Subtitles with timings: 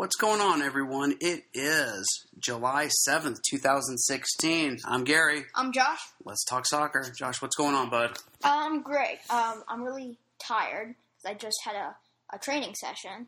[0.00, 1.14] What's going on, everyone?
[1.20, 2.06] It is
[2.38, 4.78] July 7th, 2016.
[4.86, 5.44] I'm Gary.
[5.54, 5.98] I'm Josh.
[6.24, 7.04] Let's talk soccer.
[7.18, 8.16] Josh, what's going on, bud?
[8.42, 9.18] Um, great.
[9.28, 11.94] Um, I'm really tired because I just had a,
[12.34, 13.26] a training session,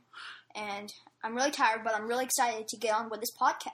[0.54, 0.88] and
[1.22, 3.68] I'm really tired, but I'm really excited to get on with this podcast.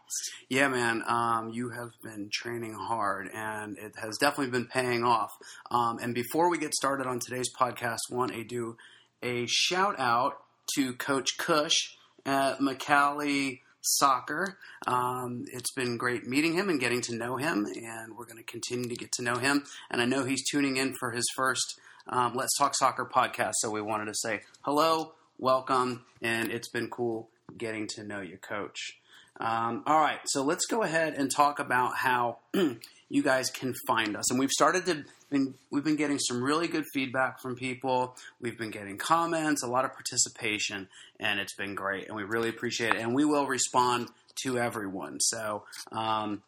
[0.48, 1.04] Yeah, man.
[1.06, 5.30] Um, you have been training hard, and it has definitely been paying off.
[5.70, 8.76] Um, and before we get started on today's podcast, I want to do
[9.22, 10.42] a shout out
[10.74, 11.96] to Coach Cush
[12.26, 14.58] at McCallie Soccer.
[14.86, 18.44] Um, it's been great meeting him and getting to know him, and we're going to
[18.44, 19.64] continue to get to know him.
[19.90, 23.70] And I know he's tuning in for his first um, Let's Talk Soccer podcast, so
[23.70, 28.98] we wanted to say hello, welcome, and it's been cool getting to know you, Coach.
[29.40, 32.38] Um, all right, so let's go ahead and talk about how
[33.08, 34.30] you guys can find us.
[34.30, 38.16] And we've started to been we've been getting some really good feedback from people.
[38.40, 40.88] We've been getting comments, a lot of participation,
[41.20, 42.08] and it's been great.
[42.08, 43.00] And we really appreciate it.
[43.00, 44.08] And we will respond
[44.42, 45.20] to everyone.
[45.20, 46.42] So, um,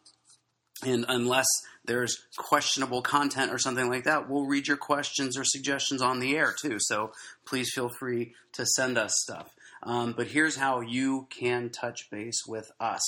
[0.83, 1.47] and unless
[1.85, 6.35] there's questionable content or something like that, we'll read your questions or suggestions on the
[6.35, 6.77] air too.
[6.79, 7.11] So
[7.45, 9.53] please feel free to send us stuff.
[9.83, 13.01] Um, but here's how you can touch base with us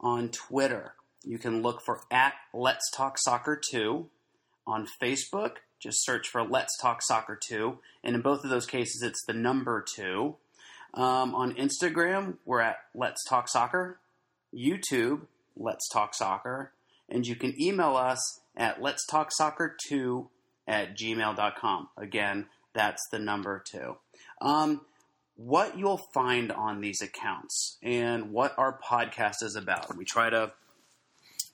[0.00, 0.94] on Twitter.
[1.24, 4.08] You can look for at Let's Talk Soccer 2
[4.66, 5.56] on Facebook.
[5.80, 7.78] Just search for Let's Talk Soccer 2.
[8.02, 10.36] And in both of those cases, it's the number 2.
[10.94, 13.98] Um, on Instagram, we're at Let's Talk Soccer.
[14.54, 15.22] YouTube,
[15.56, 16.72] Let's Talk Soccer.
[17.08, 20.28] And you can email us at Let's Talk Soccer 2
[20.66, 21.88] at gmail.com.
[21.96, 23.96] Again, that's the number 2.
[24.40, 24.80] Um,
[25.36, 29.94] what you'll find on these accounts and what our podcast is about.
[29.96, 30.52] We try to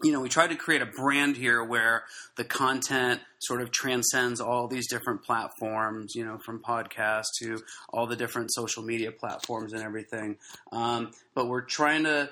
[0.02, 2.04] you know, we tried to create a brand here where
[2.36, 8.06] the content sort of transcends all these different platforms, you know, from podcasts to all
[8.06, 10.36] the different social media platforms and everything.
[10.72, 12.30] Um, but we're trying to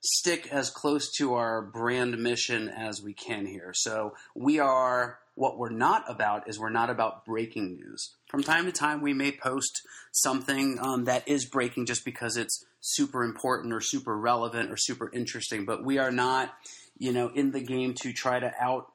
[0.00, 3.72] stick as close to our brand mission as we can here.
[3.74, 8.10] So we are, what we're not about is we're not about breaking news.
[8.28, 12.64] From time to time, we may post something um, that is breaking just because it's
[12.80, 16.52] super important or super relevant or super interesting, but we are not
[17.02, 18.86] you know, in the game to try to outdo,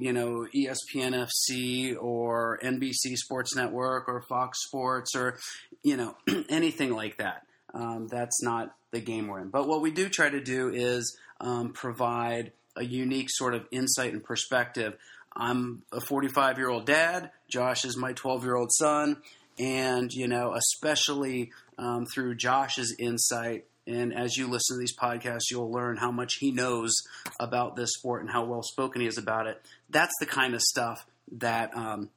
[0.00, 5.40] you know ESPN FC or NBC Sports Network or Fox Sports or
[5.82, 6.14] you know
[6.48, 7.42] anything like that.
[7.74, 9.50] Um, that's not the game we're in.
[9.50, 14.12] But what we do try to do is um, provide a unique sort of insight
[14.12, 14.96] and perspective.
[15.34, 17.32] I'm a 45 year old dad.
[17.50, 19.16] Josh is my 12 year old son,
[19.58, 25.50] and you know, especially um, through Josh's insight and as you listen to these podcasts,
[25.50, 26.92] you'll learn how much he knows
[27.38, 29.60] about this sport and how well spoken he is about it.
[29.88, 32.10] That's the kind of stuff that um,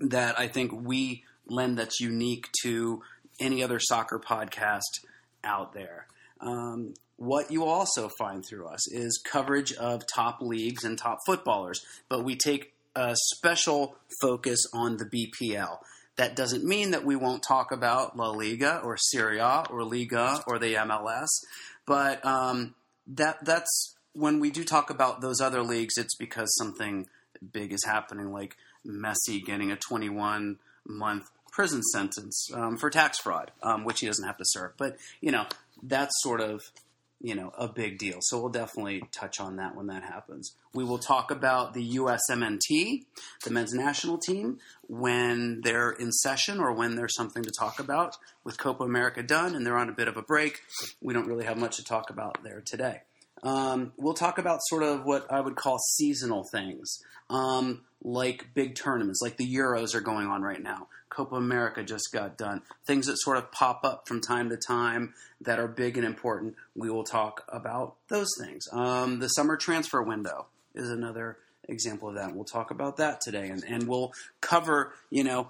[0.00, 3.02] that I think we lend that's unique to
[3.40, 4.80] any other soccer podcast
[5.44, 6.06] out there.
[6.40, 11.80] Um, what you also find through us is coverage of top leagues and top footballers,
[12.08, 15.78] but we take a special focus on the BPL.
[16.16, 20.42] That doesn't mean that we won't talk about La Liga or Serie A or Liga
[20.46, 21.28] or the MLS,
[21.86, 22.74] but um,
[23.06, 27.06] that that's when we do talk about those other leagues, it's because something
[27.52, 28.56] big is happening, like
[28.86, 34.26] Messi getting a 21 month prison sentence um, for tax fraud, um, which he doesn't
[34.26, 34.72] have to serve.
[34.76, 35.46] But you know,
[35.82, 36.62] that's sort of
[37.26, 38.18] you know a big deal.
[38.20, 40.54] So we'll definitely touch on that when that happens.
[40.72, 43.04] We will talk about the USMNT,
[43.42, 48.16] the men's national team, when they're in session or when there's something to talk about.
[48.44, 50.60] With Copa America done and they're on a bit of a break,
[51.02, 53.00] we don't really have much to talk about there today.
[53.42, 58.76] Um, we'll talk about sort of what I would call seasonal things, um, like big
[58.76, 60.86] tournaments, like the Euros are going on right now.
[61.16, 62.60] Copa America just got done.
[62.86, 66.56] Things that sort of pop up from time to time that are big and important.
[66.74, 68.64] We will talk about those things.
[68.70, 71.38] Um, the summer transfer window is another
[71.68, 72.34] example of that.
[72.34, 74.12] We'll talk about that today, and, and we'll
[74.42, 75.48] cover, you know,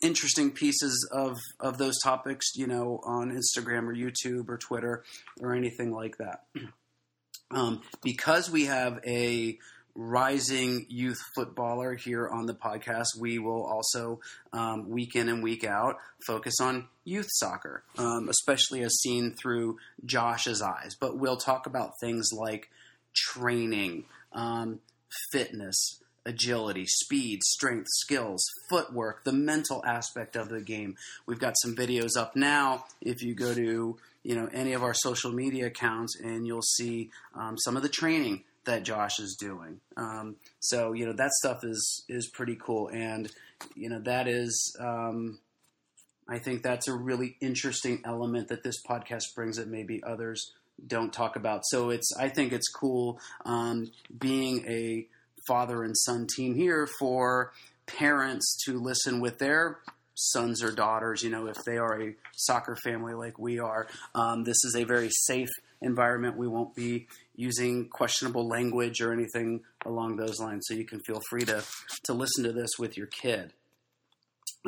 [0.00, 5.02] interesting pieces of, of those topics, you know, on Instagram or YouTube or Twitter
[5.40, 6.44] or anything like that.
[7.48, 9.56] Um, because we have a
[9.96, 14.20] rising youth footballer here on the podcast, we will also
[14.52, 15.96] um, week in and week out
[16.26, 20.94] focus on youth soccer, um, especially as seen through Josh's eyes.
[21.00, 22.70] But we'll talk about things like
[23.14, 24.80] training, um,
[25.32, 30.96] fitness, agility, speed, strength, skills, footwork, the mental aspect of the game.
[31.24, 32.84] We've got some videos up now.
[33.00, 37.10] If you go to you know any of our social media accounts, and you'll see
[37.34, 39.80] um, some of the training that Josh is doing.
[39.96, 43.30] Um, so you know that stuff is is pretty cool, and
[43.74, 45.38] you know that is um,
[46.28, 50.52] I think that's a really interesting element that this podcast brings that maybe others
[50.86, 51.62] don't talk about.
[51.66, 55.06] So it's I think it's cool um, being a
[55.46, 57.52] father and son team here for
[57.86, 59.78] parents to listen with their
[60.14, 61.22] sons or daughters.
[61.22, 64.84] You know, if they are a soccer family like we are, um, this is a
[64.84, 66.36] very safe environment.
[66.36, 70.64] We won't be using questionable language or anything along those lines.
[70.66, 71.62] So you can feel free to
[72.04, 73.52] to listen to this with your kid.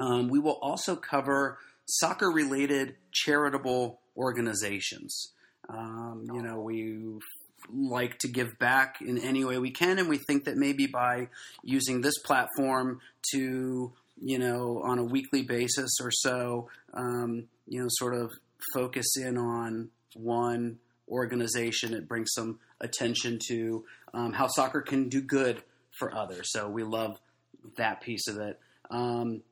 [0.01, 5.33] Um, we will also cover soccer related charitable organizations.
[5.69, 7.19] Um, you know, we
[7.73, 11.29] like to give back in any way we can, and we think that maybe by
[11.63, 13.01] using this platform
[13.33, 18.33] to, you know, on a weekly basis or so, um, you know, sort of
[18.75, 20.79] focus in on one
[21.11, 23.85] organization, it brings some attention to
[24.15, 25.63] um, how soccer can do good
[25.99, 26.51] for others.
[26.53, 27.19] So we love
[27.77, 28.59] that piece of it.
[28.91, 29.43] Um,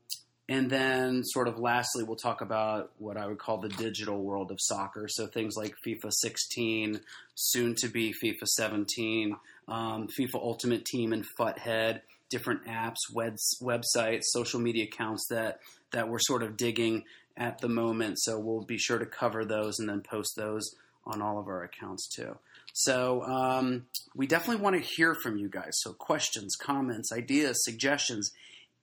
[0.49, 4.53] and then, sort of lastly, we'll talk about what I would call the digital world
[4.53, 5.09] of soccer.
[5.09, 7.01] So things like FIFA 16,
[7.35, 9.37] soon to be FIFA 17,
[9.67, 15.59] um, FIFA Ultimate Team and Futhead, different apps, webs, websites, social media accounts that
[15.93, 17.05] that we're sort of digging
[17.37, 18.19] at the moment.
[18.21, 20.75] So we'll be sure to cover those and then post those
[21.07, 22.37] on all of our accounts too.
[22.73, 25.73] So um, we definitely want to hear from you guys.
[25.81, 28.33] So questions, comments, ideas, suggestions,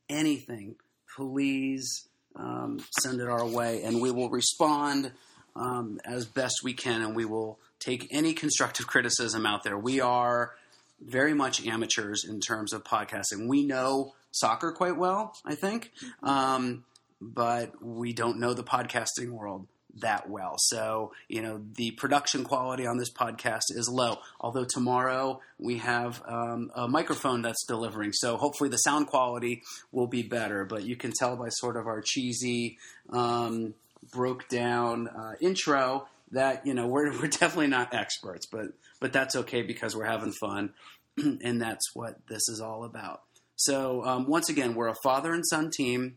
[0.09, 0.75] anything
[1.15, 5.11] please um, send it our way, and we will respond
[5.55, 9.77] um, as best we can, and we will take any constructive criticism out there.
[9.77, 10.55] We are
[10.99, 13.47] very much amateurs in terms of podcasting.
[13.47, 15.91] We know soccer quite well, I think,
[16.23, 16.85] um,
[17.21, 19.67] but we don't know the podcasting world
[20.01, 20.56] that well.
[20.57, 24.18] So, you know, the production quality on this podcast is low.
[24.40, 28.13] Although tomorrow we have um, a microphone that's delivering.
[28.13, 29.62] So hopefully the sound quality
[29.92, 30.66] will be better.
[30.66, 32.78] But you can tell by sort of our cheesy,
[33.10, 33.74] um,
[34.12, 38.68] broke down uh, intro that, you know, we're, we're definitely not experts, but,
[39.00, 40.74] but that's okay because we're having fun.
[41.18, 43.22] and that's what this is all about.
[43.56, 46.16] So, um, once again, we're a father and son team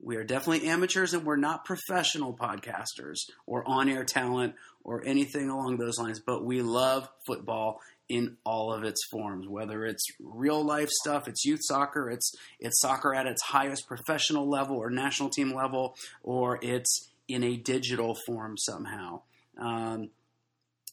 [0.00, 3.16] we are definitely amateurs and we're not professional podcasters
[3.46, 4.54] or on air talent
[4.84, 9.84] or anything along those lines, but we love football in all of its forms, whether
[9.84, 14.76] it's real life stuff, it's youth soccer, it's it's soccer at its highest professional level
[14.76, 19.22] or national team level, or it's in a digital form somehow.
[19.58, 20.10] Um,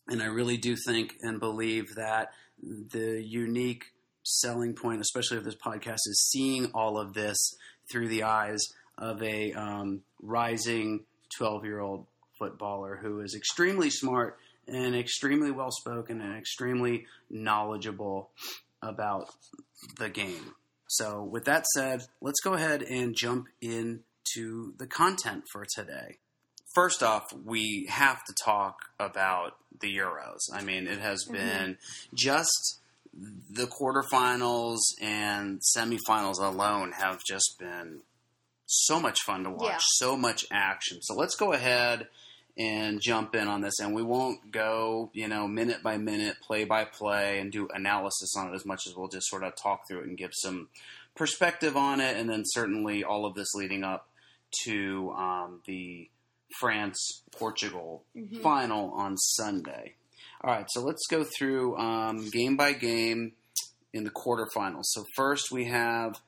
[0.08, 3.86] and I really do think and believe that the unique
[4.24, 7.38] selling point, especially of this podcast, is seeing all of this
[7.92, 8.60] through the eyes
[8.98, 11.06] of a um, rising
[11.38, 12.06] 12 year old
[12.38, 14.38] footballer who is extremely smart
[14.68, 18.30] and extremely well spoken and extremely knowledgeable
[18.81, 19.30] about
[19.98, 20.54] the game.
[20.88, 26.18] So, with that said, let's go ahead and jump into the content for today.
[26.75, 30.39] First off, we have to talk about the Euros.
[30.54, 31.34] I mean, it has mm-hmm.
[31.34, 31.78] been
[32.13, 32.80] just
[33.50, 38.01] the quarterfinals and semifinals alone have just been
[38.65, 39.77] so much fun to watch, yeah.
[39.81, 41.01] so much action.
[41.01, 42.07] So let's go ahead
[42.57, 46.65] and jump in on this, and we won't go, you know, minute by minute, play
[46.65, 49.88] by play, and do analysis on it as much as we'll just sort of talk
[49.88, 50.69] through it and give some
[51.15, 54.07] perspective on it, and then certainly all of this leading up
[54.63, 56.10] to um, the
[56.60, 58.41] France Portugal mm-hmm.
[58.41, 59.93] final on Sunday.
[60.41, 63.32] All right, so let's go through um, game by game
[63.93, 64.84] in the quarterfinals.
[64.86, 66.20] So first we have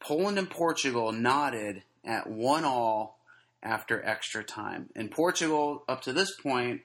[0.00, 3.18] Poland and Portugal nodded at one all
[3.62, 4.88] after extra time.
[4.96, 6.82] And Portugal, up to this point,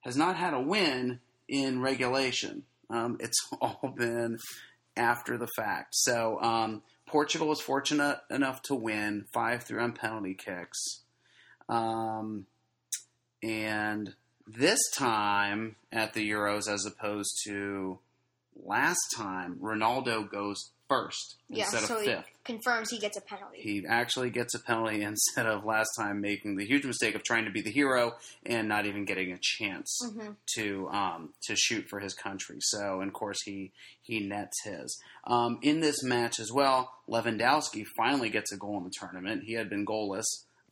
[0.00, 2.64] has not had a win in regulation.
[2.90, 4.38] Um, it's all been
[4.96, 5.94] after the fact.
[5.94, 11.02] So um, Portugal was fortunate enough to win five through on penalty kicks.
[11.68, 12.46] Um,
[13.42, 14.14] and
[14.46, 17.98] this time at the Euros, as opposed to
[18.56, 22.26] last time, Ronaldo goes first yeah, instead so of fifth.
[22.26, 23.58] He confirms he gets a penalty.
[23.60, 27.44] He actually gets a penalty instead of last time making the huge mistake of trying
[27.44, 28.16] to be the hero
[28.46, 30.30] and not even getting a chance mm-hmm.
[30.56, 32.58] to um, to shoot for his country.
[32.60, 35.00] So, and of course, he he nets his.
[35.24, 39.44] Um, in this match as well, Lewandowski finally gets a goal in the tournament.
[39.44, 40.26] He had been goalless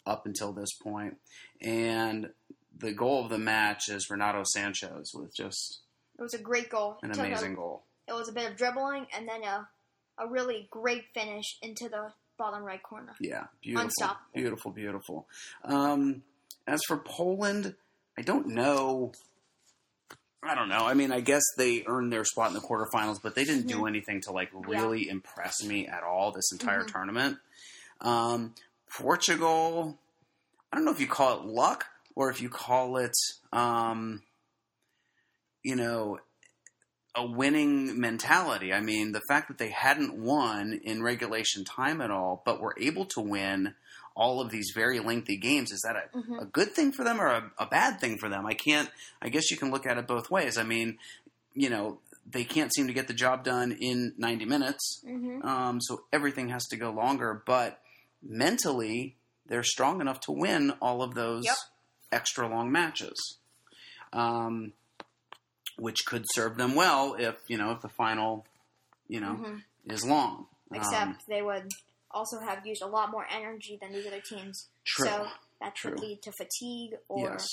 [0.06, 1.16] up until this point.
[1.60, 2.30] and
[2.78, 5.80] the goal of the match is Renato Sanches with just.
[6.18, 6.98] It was a great goal.
[7.02, 7.84] An amazing goal.
[8.08, 9.68] It was a bit of dribbling and then a
[10.18, 13.14] a really great finish into the bottom right corner.
[13.20, 14.20] Yeah, beautiful, Unstoppable.
[14.34, 15.26] beautiful, beautiful.
[15.64, 16.22] Um,
[16.66, 17.74] as for Poland,
[18.18, 19.12] I don't know.
[20.42, 20.86] I don't know.
[20.86, 23.86] I mean, I guess they earned their spot in the quarterfinals, but they didn't do
[23.86, 25.12] anything to like really yeah.
[25.12, 26.92] impress me at all this entire mm-hmm.
[26.92, 27.38] tournament.
[28.00, 28.54] Um,
[28.90, 29.98] Portugal,
[30.72, 33.16] I don't know if you call it luck or if you call it,
[33.52, 34.22] um,
[35.62, 36.18] you know,
[37.16, 38.72] a winning mentality.
[38.72, 42.74] I mean, the fact that they hadn't won in regulation time at all, but were
[42.78, 43.74] able to win
[44.14, 46.42] all of these very lengthy games, is that a, Mhm.
[46.42, 48.44] a good thing for them or a, a bad thing for them?
[48.46, 48.90] I can't,
[49.22, 50.58] I guess you can look at it both ways.
[50.58, 50.98] I mean,
[51.54, 55.02] you know, they can't seem to get the job done in 90 minutes.
[55.04, 57.80] hmm Um, so everything has to go longer, but
[58.22, 61.56] mentally, they're strong enough to win all of those Yep.
[62.12, 63.38] extra long matches,
[64.12, 64.72] um,
[65.76, 68.46] which could serve them well if you know if the final,
[69.08, 70.46] you know, hmm is long.
[70.72, 71.70] Except Um, they would
[72.10, 74.68] also have used a lot more energy than these other teams.
[74.84, 75.06] true.
[75.06, 75.28] So
[75.60, 77.46] that could lead to fatigue or yes.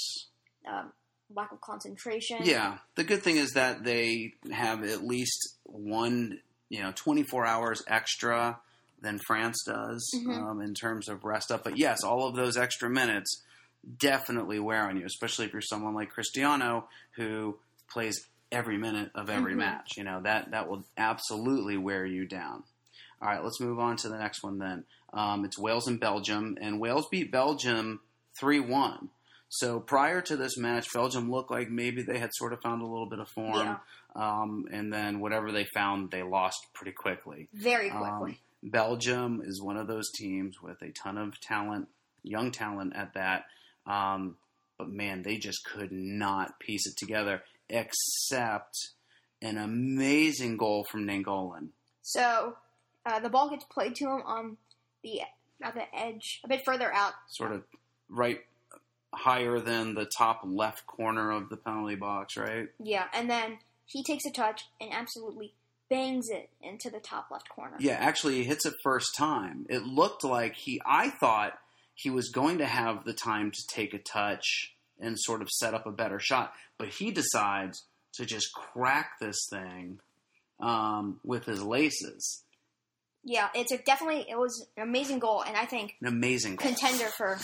[0.68, 0.92] um,
[1.36, 2.38] lack of concentration.
[2.44, 2.80] Yeah.
[2.96, 6.40] The good thing is that they have at least one,
[6.70, 8.60] you know, 24 hours extra
[9.00, 10.42] than France does Mhm.
[10.42, 11.64] um, in terms of rest up.
[11.64, 13.44] But yes, all of those extra minutes
[14.00, 17.60] definitely wear on you, especially if you're someone like Cristiano who
[17.94, 19.58] plays every minute of every Mhm.
[19.58, 19.98] match.
[19.98, 22.64] You know, that, that will absolutely wear you down.
[23.22, 24.86] All right, let's move on to the next one then.
[25.14, 28.02] Um, it's Wales and Belgium, and Wales beat Belgium
[28.40, 29.10] 3 1.
[29.50, 32.86] So prior to this match, Belgium looked like maybe they had sort of found a
[32.88, 33.54] little bit of form.
[33.68, 33.78] Yeah.
[34.16, 37.48] Um, and then whatever they found, they lost pretty quickly.
[37.54, 38.40] Very Um, quickly.
[38.64, 41.88] Belgium is one of those teams with a ton of talent,
[42.24, 43.46] young talent at that.
[43.86, 44.38] Um,
[44.80, 48.76] but man, they just could not piece it together, except
[49.42, 51.70] an amazing goal from Nainggolan.
[52.02, 52.56] so
[53.06, 54.58] uh, the ball gets played to him on
[55.04, 55.22] the
[55.62, 57.14] at the edge, a bit further out.
[57.30, 57.64] Sort of
[58.10, 58.40] right
[59.14, 62.70] higher than the top left corner of the penalty box, right?
[62.80, 65.54] Yeah, and then he takes a touch and absolutely
[65.90, 67.76] bangs it into the top left corner.
[67.80, 69.66] Yeah, actually, he hits it first time.
[69.70, 70.82] It looked like he.
[70.86, 71.58] I thought
[71.94, 74.74] he was going to have the time to take a touch
[75.04, 77.84] and sort of set up a better shot, but he decides
[78.14, 80.00] to just crack this thing
[80.60, 82.42] um, with his laces.
[83.24, 86.68] Yeah, it's a definitely it was an amazing goal, and I think An amazing goal.
[86.68, 87.40] contender for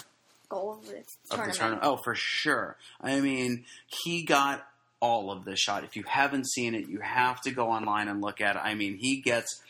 [0.49, 1.53] goal of the of tournament.
[1.53, 1.83] the tournament.
[1.85, 2.75] Oh, for sure.
[3.01, 3.65] I mean,
[4.03, 4.65] he got
[5.01, 5.83] all of this shot.
[5.85, 8.61] If you haven't seen it, you have to go online and look at it.
[8.63, 9.61] I mean, he gets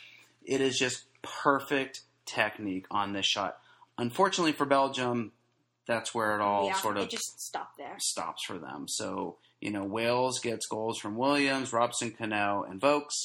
[0.46, 3.60] it is just perfect technique on this shot.
[3.98, 5.31] Unfortunately for Belgium,
[5.89, 7.96] that's where it all yeah, sort of just stopped there.
[8.00, 8.86] stops for them.
[8.88, 13.15] So, you know, Wales gets goals from Williams, Robson-Kanu, and Vokes,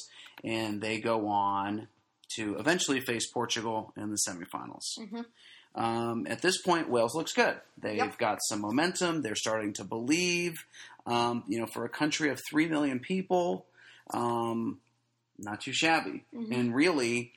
[0.42, 1.88] and they go on
[2.36, 4.98] to eventually face Portugal in the semifinals.
[4.98, 5.26] Mhm.
[5.74, 7.60] Um, at this point, Wales looks good.
[7.76, 8.18] They've Yep.
[8.18, 9.20] got some momentum.
[9.22, 10.54] They're starting to believe.
[11.06, 13.66] Um, you know, for a country of three million people,
[14.14, 14.80] um,
[15.38, 16.24] not too shabby.
[16.32, 16.50] Mhm.
[16.58, 17.32] And really,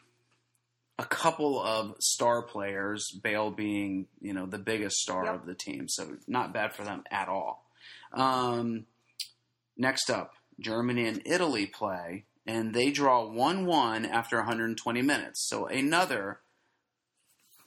[0.99, 5.35] a couple of star players, Bale being you know the biggest star Yep.
[5.35, 7.65] of the team, so not bad for them at all.
[8.13, 8.85] Um,
[9.77, 15.45] next up, Germany and Italy play, and they draw one-one after 120 minutes.
[15.47, 16.39] So another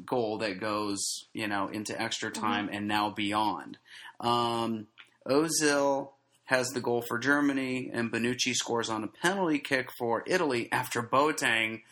[0.04, 3.78] goal that goes you know into extra time and now beyond.
[4.18, 4.86] Um,
[5.28, 6.10] Ozil
[6.44, 11.00] has the goal for Germany, and Bonucci scores on a penalty kick for Italy after
[11.00, 11.82] Boateng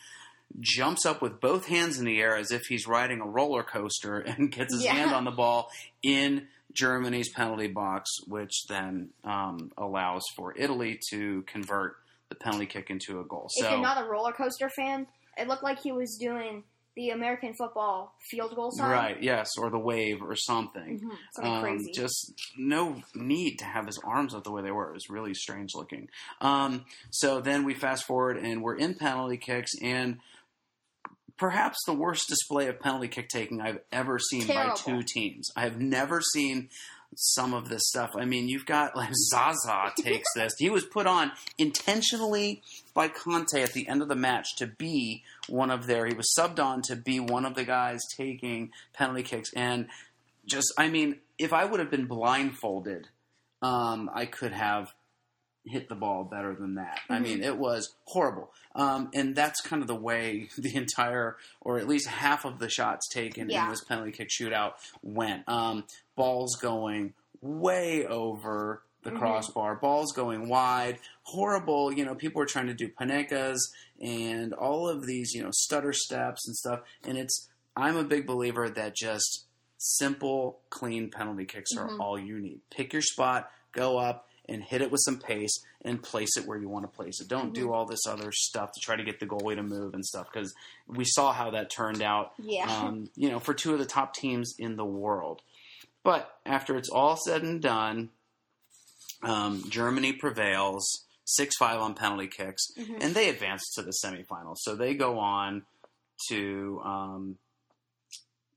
[0.59, 4.19] jumps up with both hands in the air as if he's riding a roller coaster
[4.27, 4.93] and gets his Yeah.
[4.93, 5.69] hand on the ball
[6.03, 11.95] in Germany's penalty box, which then um, allows for Italy to convert
[12.29, 13.49] the penalty kick into a goal.
[13.55, 16.63] if So you're not a roller coaster fan, it looked like he was doing
[16.95, 18.91] the American football field goal sign.
[18.91, 20.99] right, yes, or the wave or something.
[20.99, 21.91] Mhm, Something Um, crazy.
[21.93, 24.89] Just no need to have his arms up the way they were.
[24.89, 26.09] It was really strange looking.
[26.41, 30.19] Um, so then we fast forward and we're in penalty kicks and
[31.39, 34.71] perhaps the worst display of penalty kick taking I've ever seen Terrible.
[34.71, 35.49] by two teams.
[35.55, 36.69] I have never seen
[37.15, 38.11] some of this stuff.
[38.15, 40.53] I mean, you've got like Zaza takes this.
[40.59, 42.61] He was put on intentionally
[42.93, 46.05] by Conte at the end of the match to be one of their.
[46.05, 49.87] He was subbed on to be one of the guys taking penalty kicks, and
[50.45, 53.07] just I mean, if I would have been blindfolded,
[53.61, 54.93] um, I could have
[55.65, 56.99] hit the ball better than that.
[57.09, 57.21] I Mhm.
[57.21, 58.51] mean, it was horrible.
[58.75, 62.69] Um, and that's kind of the way the entire, or at least half of the
[62.69, 63.65] shots taken Yeah.
[63.65, 64.73] in this penalty kick shootout
[65.03, 65.47] went.
[65.47, 65.85] Um,
[66.15, 69.19] balls going way over the Mhm.
[69.19, 71.91] crossbar, balls going wide, horrible.
[71.91, 73.59] You know, people were trying to do panekas
[74.01, 76.81] and all of these, you know, stutter steps and stuff.
[77.03, 79.45] And it's, I'm a big believer that just
[79.77, 81.99] simple, clean penalty kicks are Mhm.
[81.99, 82.59] all you need.
[82.69, 86.57] Pick your spot, go up, and hit it with some pace and place it where
[86.57, 87.27] you want to place it.
[87.27, 90.03] Don't do all this other stuff to try to get the goalie to move and
[90.05, 90.53] stuff because
[90.87, 92.33] we saw how that turned out.
[92.37, 92.65] yeah.
[92.85, 95.41] Um, you know, for two of the top teams in the world.
[96.03, 98.09] But after it's all said and done,
[99.21, 103.03] um, Germany prevails, six five on penalty kicks, Mhm.
[103.03, 104.57] and they advance to the semifinals.
[104.61, 105.65] So they go on
[106.29, 107.37] to um,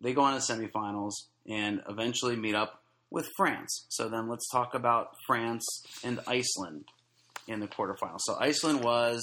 [0.01, 1.13] they go on to semifinals
[1.49, 2.82] and eventually meet up
[3.13, 3.87] with France.
[3.89, 5.65] So then let's talk about France
[6.03, 6.85] and Iceland
[7.47, 8.21] in the quarterfinals.
[8.21, 9.23] So Iceland was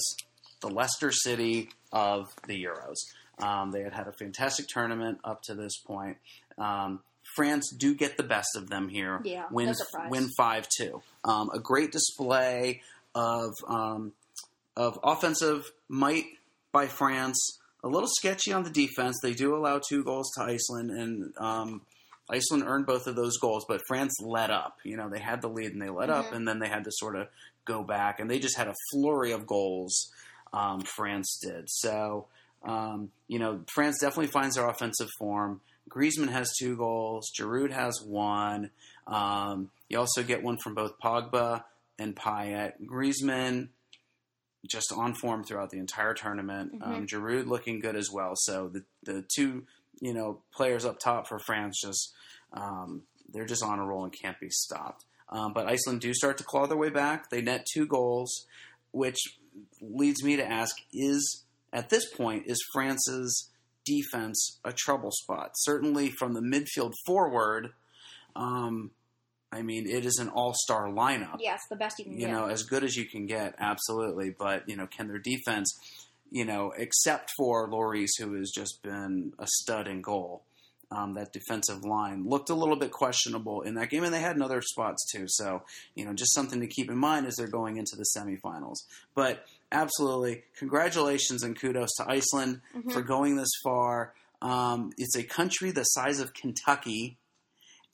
[0.60, 2.96] the Leicester City of the Euros.
[3.42, 6.18] Um, they had had a fantastic tournament up to this point.
[6.58, 7.00] Um,
[7.34, 9.20] France do get the best of them here.
[9.24, 9.72] Yeah, win
[10.08, 11.02] win five two.
[11.24, 12.82] Um, a great display
[13.14, 14.12] of um,
[14.76, 16.26] of offensive might
[16.72, 17.38] by France.
[17.82, 19.16] A little sketchy on the defense.
[19.22, 21.80] They do allow two goals to Iceland, and um,
[22.30, 23.64] Iceland earned both of those goals.
[23.68, 24.78] But France let up.
[24.84, 26.32] You know, they had the lead and they let up, Mhm.
[26.36, 27.28] and then they had to sort of
[27.64, 30.12] go back, and they just had a flurry of goals.
[30.52, 32.28] Um, France did so.
[32.62, 35.60] Um, you know, France definitely finds their offensive form.
[35.88, 37.30] Griezmann has two goals.
[37.38, 38.70] Giroud has one.
[39.06, 41.64] Um, you also get one from both Pogba
[41.98, 42.74] and Payet.
[42.86, 43.68] Griezmann
[44.66, 46.72] just on form throughout the entire tournament.
[46.82, 48.32] Um, Giroud looking good as well.
[48.34, 49.66] So the the two
[50.00, 52.12] you know players up top for France just
[52.52, 53.02] um,
[53.32, 55.04] they're just on a roll and can't be stopped.
[55.28, 57.30] Um, but Iceland do start to claw their way back.
[57.30, 58.46] They net two goals,
[58.90, 59.18] which
[59.80, 63.50] leads me to ask: Is at this point is France's
[63.84, 65.52] defense a trouble spot?
[65.54, 67.70] Certainly from the midfield forward.
[68.34, 68.90] Um,
[69.52, 72.20] I mean, it is an all-star lineup Yes, the best you can get.
[72.20, 72.32] you get.
[72.32, 74.30] know, as good as you can get, absolutely.
[74.36, 75.76] But you know, can their defense,
[76.30, 80.42] you know, except for Lloris, who has just been a stud in goal,
[80.92, 84.34] um, that defensive line looked a little bit questionable in that game, and they had
[84.36, 85.24] in other spots too.
[85.28, 85.62] So
[85.94, 88.78] you know, just something to keep in mind as they're going into the semifinals.
[89.14, 92.92] But absolutely, congratulations and kudos to Iceland Mhm.
[92.92, 94.14] for going this far.
[94.42, 97.18] Um, it's a country the size of Kentucky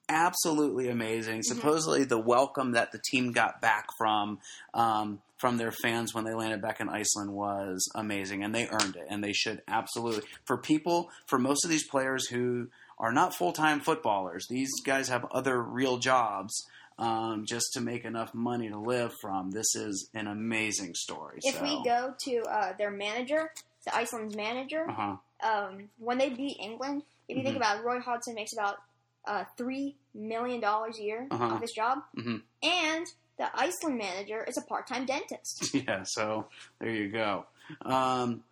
[0.08, 1.42] absolutely amazing.
[1.42, 4.38] Supposedly, the welcome that the team got back from
[4.74, 8.96] um, from their fans when they landed back in Iceland was amazing, and they earned
[8.96, 9.06] it.
[9.08, 13.52] And they should absolutely for people for most of these players who are not full
[13.52, 14.46] time footballers.
[14.48, 16.66] These guys have other real jobs.
[16.98, 19.50] Um, just to make enough money to live from.
[19.50, 21.40] This is an amazing story.
[21.42, 21.62] if so.
[21.62, 23.52] we go to uh, their manager,
[23.84, 25.16] the Iceland's manager, uh-huh.
[25.46, 27.58] um, when they beat England, if you think Mhm.
[27.58, 28.78] about it, Roy Hodgson makes about
[29.26, 31.44] uh, three million dollars a year Uh-huh.
[31.54, 32.42] off his job, Mhm.
[32.62, 33.06] and
[33.38, 35.74] the Iceland manager is a part-time dentist.
[35.74, 37.46] yeah, so there you go.
[37.82, 38.44] Um,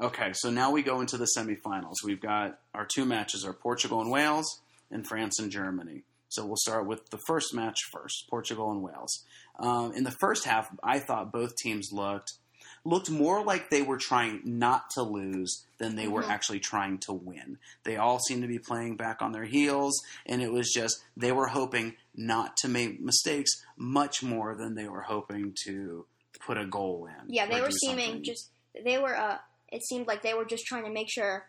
[0.00, 1.96] okay, so now we go into the semifinals.
[2.04, 6.02] We've got our two matches are Portugal and Wales and France and Germany.
[6.28, 9.24] So we'll start with the first match first, Portugal and Wales.
[9.58, 12.34] Um, in the first half, I thought both teams looked
[12.84, 16.28] looked more like they were trying not to lose than they were Mhm.
[16.30, 17.58] actually trying to win.
[17.84, 21.30] They all seemed to be playing back on their heels, and it was just they
[21.32, 26.06] were hoping not to make mistakes much more than they were hoping to
[26.40, 27.32] put a goal in.
[27.32, 28.24] Yeah, they were seeming something.
[28.24, 28.50] just
[28.84, 29.16] they were.
[29.16, 29.38] Uh,
[29.68, 31.48] it seemed like they were just trying to make sure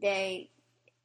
[0.00, 0.50] they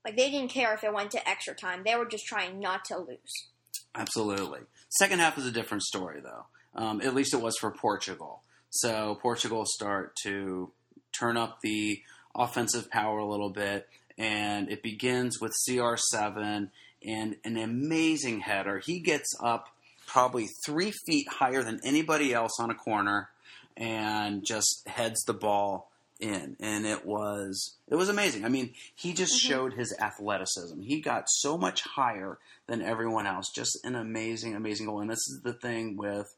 [0.03, 1.83] like they didn't care if it went to extra time.
[1.83, 3.47] They were just trying not to lose.
[3.95, 4.61] Absolutely.
[4.89, 6.45] Second half is a different story, though.
[6.73, 8.43] Um, at least it was for Portugal.
[8.71, 10.71] So Portugal start to
[11.11, 12.01] turn up the
[12.33, 16.69] offensive power a little bit, and it begins with CR7
[17.05, 18.79] and an amazing header.
[18.79, 19.67] He gets up
[20.07, 23.29] probably three feet higher than anybody else on a corner
[23.75, 26.55] and just heads the ball in.
[26.59, 28.45] And it was it was amazing.
[28.45, 29.47] I mean he just Mhm.
[29.49, 30.81] showed his athleticism.
[30.81, 33.49] He got so much higher than everyone else.
[33.49, 35.01] Just an amazing amazing goal.
[35.01, 36.33] And this is the thing with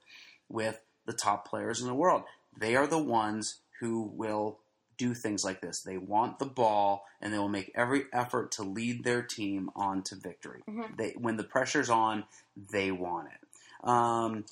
[0.49, 2.23] with the top players in the world
[2.57, 4.59] they are the ones who will
[4.97, 8.63] do things like this they want the ball and they will make every effort to
[8.63, 10.95] lead their team on to victory Mhm.
[10.97, 12.23] they when the pressure's on
[12.71, 14.45] they want it um,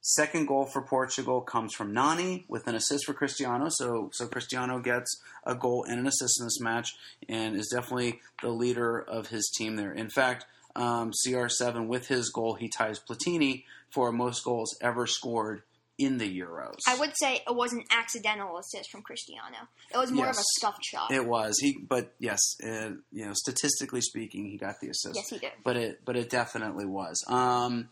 [0.00, 3.66] Second goal for Portugal comes from Nani with an assist for Cristiano.
[3.68, 6.96] So, so Cristiano gets a goal and an assist in this match,
[7.28, 9.92] and is definitely the leader of his team there.
[9.92, 15.62] In fact, um, CR7 with his goal, he ties Platini for most goals ever scored
[15.98, 16.76] in the Euros.
[16.86, 19.56] I would say it was an accidental assist from Cristiano.
[19.92, 21.10] It was more of a stuffed shot.
[21.10, 25.16] It was he, but yes, uh, you know, statistically speaking, he got the assist.
[25.16, 25.52] yes, he did.
[25.64, 27.24] but it but it definitely was.
[27.28, 27.88] Um,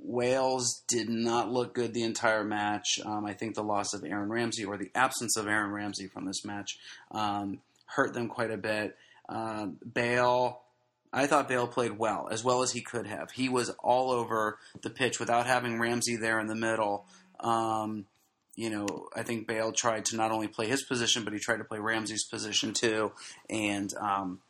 [0.00, 3.00] Wales did not look good the entire match.
[3.04, 6.24] Um, I think the loss of Aaron Ramsey or the absence of Aaron Ramsey from
[6.24, 6.78] this match
[7.10, 8.96] um, hurt them quite a bit.
[9.28, 10.60] Um Bale,
[11.12, 13.30] I thought Bale played well, as well as he could have.
[13.32, 17.06] He was all over the pitch without having Ramsey there in the middle.
[17.40, 18.06] Um,
[18.56, 21.58] you know, I think Bale tried to not only play his position, but he tried
[21.58, 23.12] to play Ramsey's position too,
[23.48, 24.40] and um,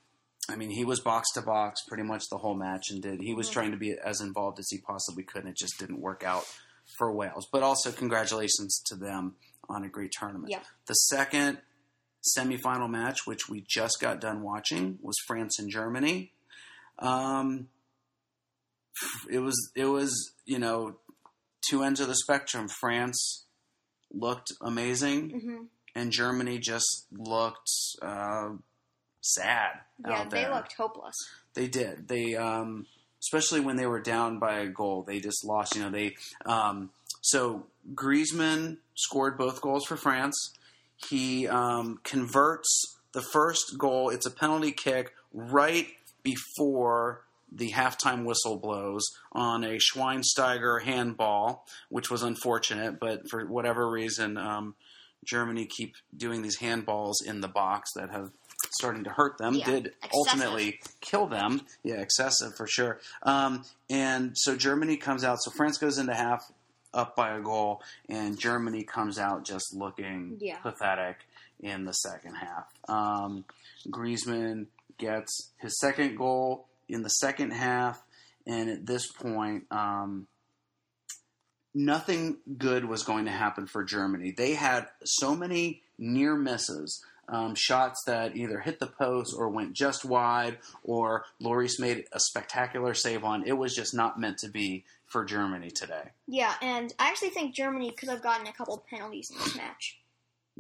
[0.51, 3.35] I mean, he was box to box pretty much the whole match, and did he
[3.35, 3.53] was Mhm.
[3.53, 6.44] trying to be as involved as he possibly could, and it just didn't work out
[6.96, 7.46] for Wales.
[7.53, 9.37] But also, congratulations to them
[9.68, 10.51] on a great tournament.
[10.53, 10.64] Yep.
[10.87, 11.61] The second
[12.37, 16.33] semifinal match, which we just got done watching, was France and Germany.
[16.98, 17.68] Um,
[19.29, 20.96] it was it was you know
[21.68, 22.68] two ends of the spectrum.
[22.68, 23.44] France
[24.12, 28.50] looked amazing, hmm and Germany just looked uh,
[29.20, 29.81] sad.
[30.07, 31.14] Yeah, they looked hopeless.
[31.54, 32.07] They did.
[32.07, 32.87] They, um,
[33.20, 35.74] especially when they were down by a goal, they just lost.
[35.74, 36.14] You know, they.
[36.46, 40.54] Um, so Griezmann scored both goals for France.
[40.96, 44.11] He um, converts the first goal.
[44.11, 45.88] It's a penalty kick right
[46.22, 52.99] before the halftime whistle blows on a Schweinsteiger handball, which was unfortunate.
[53.01, 54.75] But for whatever reason, um,
[55.25, 58.31] Germany keep doing these handballs in the box that have
[58.73, 59.55] starting to hurt them.
[59.55, 60.11] Yeah, Did excessive.
[60.15, 61.63] ultimately kill them.
[61.83, 63.01] Yeah, excessive for sure.
[63.23, 65.39] Um, and so Germany comes out.
[65.43, 66.51] So France goes into half
[66.93, 70.59] up by a goal, and Germany comes out just looking Yeah.
[70.59, 71.19] pathetic
[71.61, 72.65] in the second half.
[72.89, 73.45] Um,
[73.89, 74.67] Griezmann
[74.99, 78.03] gets his second goal in the second half,
[78.46, 80.27] and at this point, um,
[81.74, 84.33] nothing good was going to happen for Germany.
[84.37, 87.05] They had so many near misses.
[87.31, 92.18] Um, shots that either hit the post or went just wide, or Lloris made a
[92.18, 93.46] spectacular save on.
[93.46, 96.12] It was just not meant to be for Germany today.
[96.27, 99.98] Yeah, and I actually think Germany could have gotten a couple penalties in this match.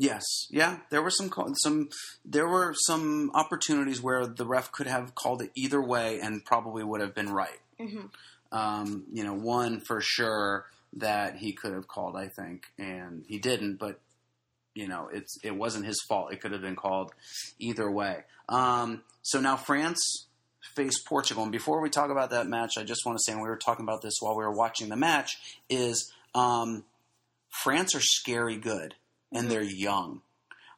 [0.00, 1.88] Yes, yeah, there were some call- some
[2.24, 6.84] there were some opportunities where the ref could have called it either way and probably
[6.84, 7.58] would have been right.
[7.80, 8.06] hmm
[8.52, 13.38] Um, you know, one for sure that he could have called, I think, and he
[13.40, 13.76] didn't.
[13.78, 14.00] But
[14.72, 16.32] you know, it's it wasn't his fault.
[16.32, 17.12] It could have been called
[17.58, 18.22] either way.
[18.48, 20.28] Um, so now France
[20.76, 23.42] face Portugal, and before we talk about that match, I just want to say, and
[23.42, 25.36] we were talking about this while we were watching the match,
[25.68, 26.84] is um,
[27.64, 28.94] France are scary good,
[29.32, 30.22] and they're young.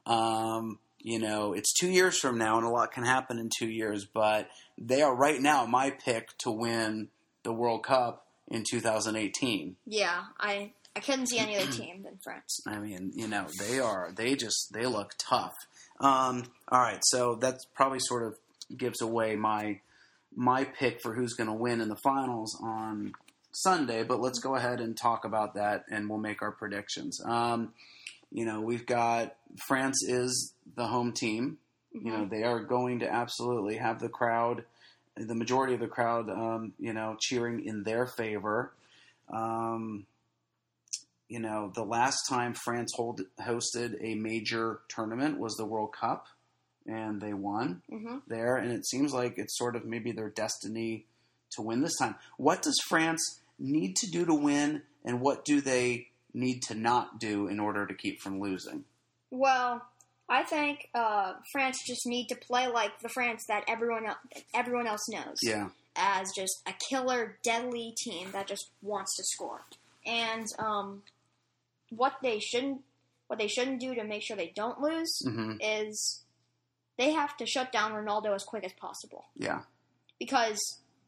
[0.06, 3.68] Um, you know, it's two years from now, and a lot can happen in two
[3.68, 4.04] years.
[4.04, 7.08] But they are right now my pick to win
[7.42, 9.76] the World Cup in 2018.
[9.86, 12.60] Yeah, I I couldn't see any other team than France.
[12.66, 15.54] I mean, you know, they are they just they look tough.
[16.00, 18.36] Um, all right, so that's probably sort of
[18.76, 19.80] gives away my
[20.34, 23.12] my pick for who's going to win in the finals on
[23.52, 24.02] Sunday.
[24.02, 27.20] But let's go ahead and talk about that, and we'll make our predictions.
[27.24, 27.72] Um,
[28.30, 29.34] you know, we've got
[29.66, 31.58] France is the home team.
[31.92, 34.64] You know, they are going to absolutely have the crowd,
[35.16, 38.72] the majority of the crowd, um, you know, cheering in their favor.
[39.32, 40.06] Um,
[41.28, 46.26] you know, the last time France hold, hosted a major tournament was the World Cup,
[46.86, 48.56] and they won hmm there.
[48.56, 51.06] And it seems like it's sort of maybe their destiny
[51.52, 52.14] to win this time.
[52.36, 57.18] What does France need to do to win, and what do they need to not
[57.20, 58.84] do in order to keep from losing?
[59.30, 59.82] Well,
[60.28, 64.18] I think uh, France just need to play like the France that everyone el-
[64.54, 65.36] everyone else knows.
[65.42, 69.62] Yeah, as just a killer, deadly team that just wants to score.
[70.06, 71.02] And um,
[71.90, 72.82] what they shouldn't
[73.26, 76.24] what they shouldn't do to make sure they don't lose hmm is
[76.98, 79.24] they have to shut down Ronaldo as quick as possible.
[79.36, 79.60] yeah,
[80.18, 80.58] Because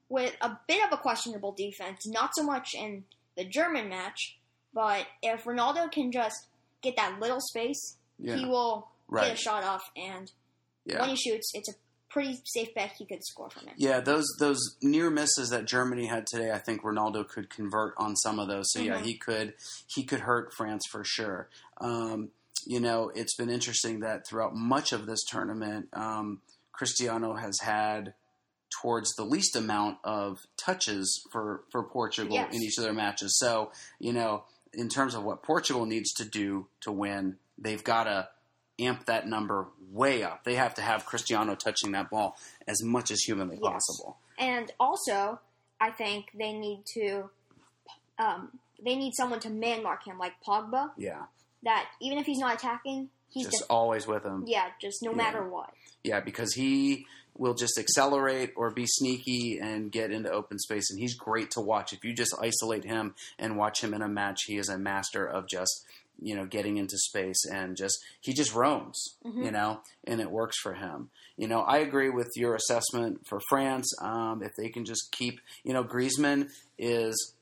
[0.09, 3.05] with a bit of a questionable defense, not so much in
[3.37, 4.39] the German match,
[4.75, 6.47] but if Ronaldo can just
[6.83, 10.31] get that little space, yeah, he will get a shot off, and
[10.85, 11.73] when he shoots, it's a
[12.11, 13.75] pretty safe bet he could score from it.
[13.79, 18.17] Yeah, those those near misses that Germany had today, I think Ronaldo could convert on
[18.17, 18.71] some of those.
[18.73, 19.05] So yeah, Mhm.
[19.05, 19.55] he could
[19.87, 21.49] he could hurt France for sure.
[21.81, 22.31] Um,
[22.67, 28.15] you know, it's been interesting that throughout much of this tournament, um, Cristiano has had
[28.81, 32.55] towards the least amount of touches for for Portugal Yes.
[32.55, 33.39] in each of their matches.
[33.39, 38.05] So you know, in terms of what Portugal needs to do to win, they've got
[38.05, 38.29] to
[38.81, 40.45] amp that number way up.
[40.45, 43.73] They have to have Cristiano touching that ball as much as humanly Yes.
[43.73, 44.17] possible.
[44.39, 45.41] And also,
[45.81, 47.29] I think they need to,
[48.19, 50.93] um, they need someone to man mark him, like Pogba.
[50.97, 51.27] Yeah,
[51.65, 54.45] That even if he's not attacking, he's just def- always with him.
[54.47, 55.17] yeah, just no Yeah.
[55.17, 55.73] matter what.
[56.03, 57.07] Yeah, because he
[57.37, 61.61] will just accelerate or be sneaky and get into open space, and he's great to
[61.61, 61.93] watch.
[61.93, 65.25] If you just isolate him and watch him in a match, he is a master
[65.27, 65.85] of just
[66.21, 69.45] you know getting into space and just he just roams, Mhm.
[69.47, 71.11] you know, and it works for him.
[71.39, 73.89] You know, I agree with your assessment for France.
[74.01, 77.35] Um, if they can just keep, you know, Griezmann is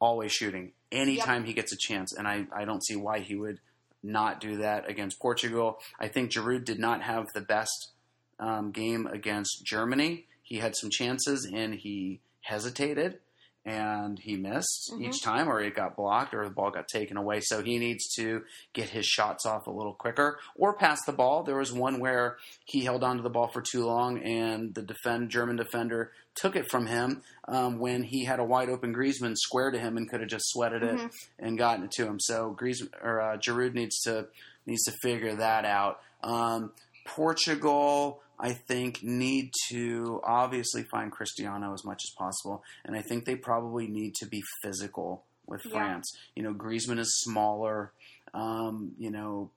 [0.00, 3.60] always shooting anytime he gets a chance, and I, I don't see why he would
[4.02, 5.78] not do that against Portugal.
[6.00, 7.90] I think Giroud did not have the best
[8.38, 10.26] um, game against Germany.
[10.42, 13.18] He had some chances and he hesitated
[13.64, 15.08] and he missed Mhm.
[15.08, 17.40] each time, or it got blocked, or the ball got taken away.
[17.40, 21.42] So he needs to get his shots off a little quicker, or pass the ball.
[21.42, 25.30] There was one where he held onto the ball for too long, and the defend
[25.30, 29.72] German defender took it from him um, when he had a wide open Griezmann square
[29.72, 31.10] to him and could have just sweated it Mhm.
[31.40, 32.20] and gotten it to him.
[32.20, 34.28] So Griezmann or uh, Giroud needs to
[34.64, 36.00] needs to figure that out.
[36.22, 36.72] Um,
[37.04, 43.24] Portugal, I think, need to obviously find Cristiano as much as possible, and I think
[43.24, 45.72] they probably need to be physical with Yeah.
[45.72, 46.16] France.
[46.34, 47.92] You know, Griezmann is smaller.
[48.34, 49.50] Um, you know,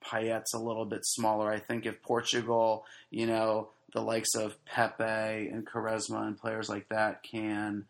[0.00, 1.50] Payet's a little bit smaller.
[1.52, 6.88] I think if Portugal, you know, the likes of Pepe and Quaresma and players like
[6.88, 7.86] that can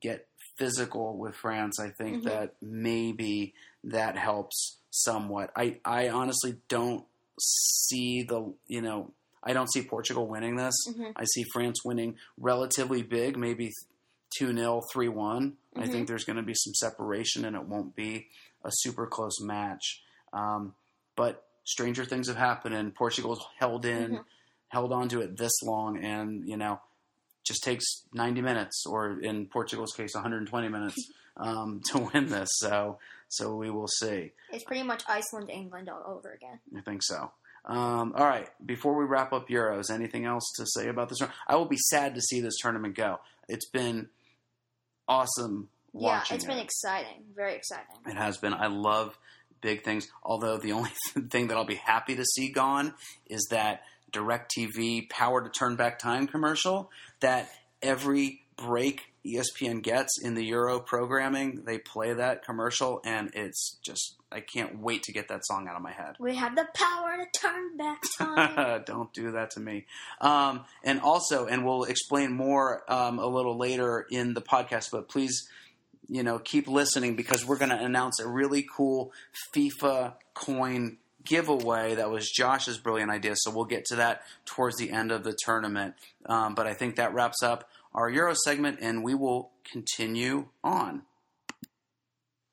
[0.00, 2.24] get physical with France, I think Mhm.
[2.24, 3.54] that maybe
[3.84, 5.50] that helps somewhat.
[5.56, 7.06] I, I honestly don't
[7.40, 10.74] see the, you know, I don't see Portugal winning this.
[10.88, 11.12] Mhm.
[11.16, 13.70] I see France winning relatively big, maybe
[14.38, 17.94] 2 0, 3 one I think there's going to be some separation and it won't
[17.96, 18.28] be
[18.64, 20.02] a super close match.
[20.32, 20.74] Um,
[21.16, 24.24] but stranger things have happened, and Portugal's held in, Mhm.
[24.68, 26.80] held on to it this long, and, you know,
[27.44, 30.96] just takes 90 minutes, or in Portugal's case, 120 minutes
[31.36, 32.48] um, to win this.
[32.54, 32.98] So,
[33.28, 34.32] so we will see.
[34.52, 36.60] It's pretty much Iceland, England all over again.
[36.76, 37.32] I think so.
[37.64, 38.48] Um, all right.
[38.64, 41.18] Before we wrap up Euros, anything else to say about this?
[41.46, 43.20] I will be sad to see this tournament go.
[43.48, 44.08] It's been
[45.08, 46.34] awesome watching.
[46.34, 47.96] yeah, it's been exciting, very exciting.
[48.06, 48.54] It has been.
[48.54, 49.18] I love
[49.60, 50.08] big things.
[50.22, 50.90] Although the only
[51.30, 52.94] thing that I'll be happy to see gone
[53.26, 57.48] is that DirecTV power to turn back time commercial that
[57.82, 64.16] every break ESPN gets in the Euro programming, they play that commercial and it's just
[64.32, 66.14] I can't wait to get that song out of my head.
[66.20, 68.82] We have the power to turn back time.
[68.86, 69.86] Don't do that to me.
[70.20, 75.08] Um, and also, and we'll explain more um, a little later in the podcast, but
[75.08, 75.48] please,
[76.08, 79.12] you know, keep listening because we're going to announce a really cool
[79.52, 83.34] FIFA coin giveaway that was Josh's brilliant idea.
[83.36, 85.94] So we'll get to that towards the end of the tournament.
[86.26, 91.02] Um, but I think that wraps up our Euro segment, and we will continue on.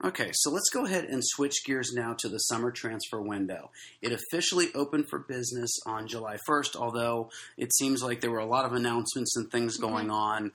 [0.04, 3.72] Okay, so let's go ahead and switch gears now to the summer transfer window.
[4.00, 8.46] It officially opened for business on July 1st, although it seems like there were a
[8.46, 10.52] lot of announcements and things going on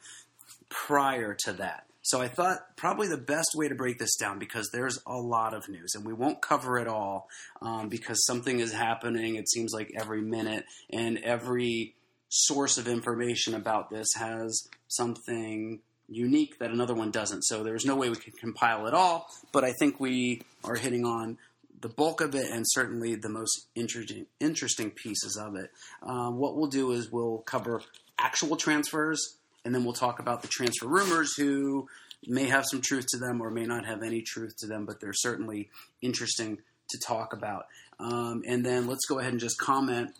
[0.68, 1.86] prior to that.
[2.02, 5.54] So I thought probably the best way to break this down because there's a lot
[5.54, 7.28] of news and we won't cover it all
[7.60, 9.36] um, because something is happening.
[9.36, 11.94] It seems like every minute and every
[12.34, 17.42] source of information about this has something unique that another one doesn't.
[17.42, 21.04] So there's no way we can compile it all, but I think we are hitting
[21.04, 21.36] on
[21.82, 25.70] the bulk of it and certainly the most interesting interesting pieces of it.
[26.02, 27.82] Um, what we'll do is we'll cover
[28.18, 31.86] actual transfers, and then we'll talk about the transfer rumors who
[32.26, 35.00] may have some truth to them or may not have any truth to them, but
[35.00, 35.68] they're certainly
[36.00, 37.66] interesting to talk about.
[37.98, 40.10] Um, and then let's go ahead and just comment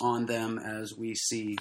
[0.00, 1.56] on them as we see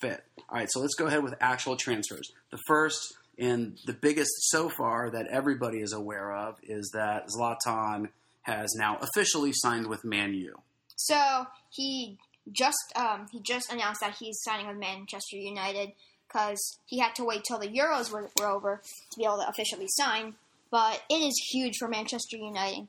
[0.00, 0.22] fit.
[0.48, 2.30] All right, so let's go ahead with actual transfers.
[2.50, 8.08] The first and the biggest so far that everybody is aware of is that Zlatan
[8.42, 10.60] has now officially signed with Man U.
[10.94, 12.18] So he
[12.52, 15.92] just um, he just announced that he's signing with Manchester United
[16.26, 19.48] because he had to wait till the Euros were, were over to be able to
[19.48, 20.34] officially sign.
[20.70, 22.88] But it is huge for Manchester United,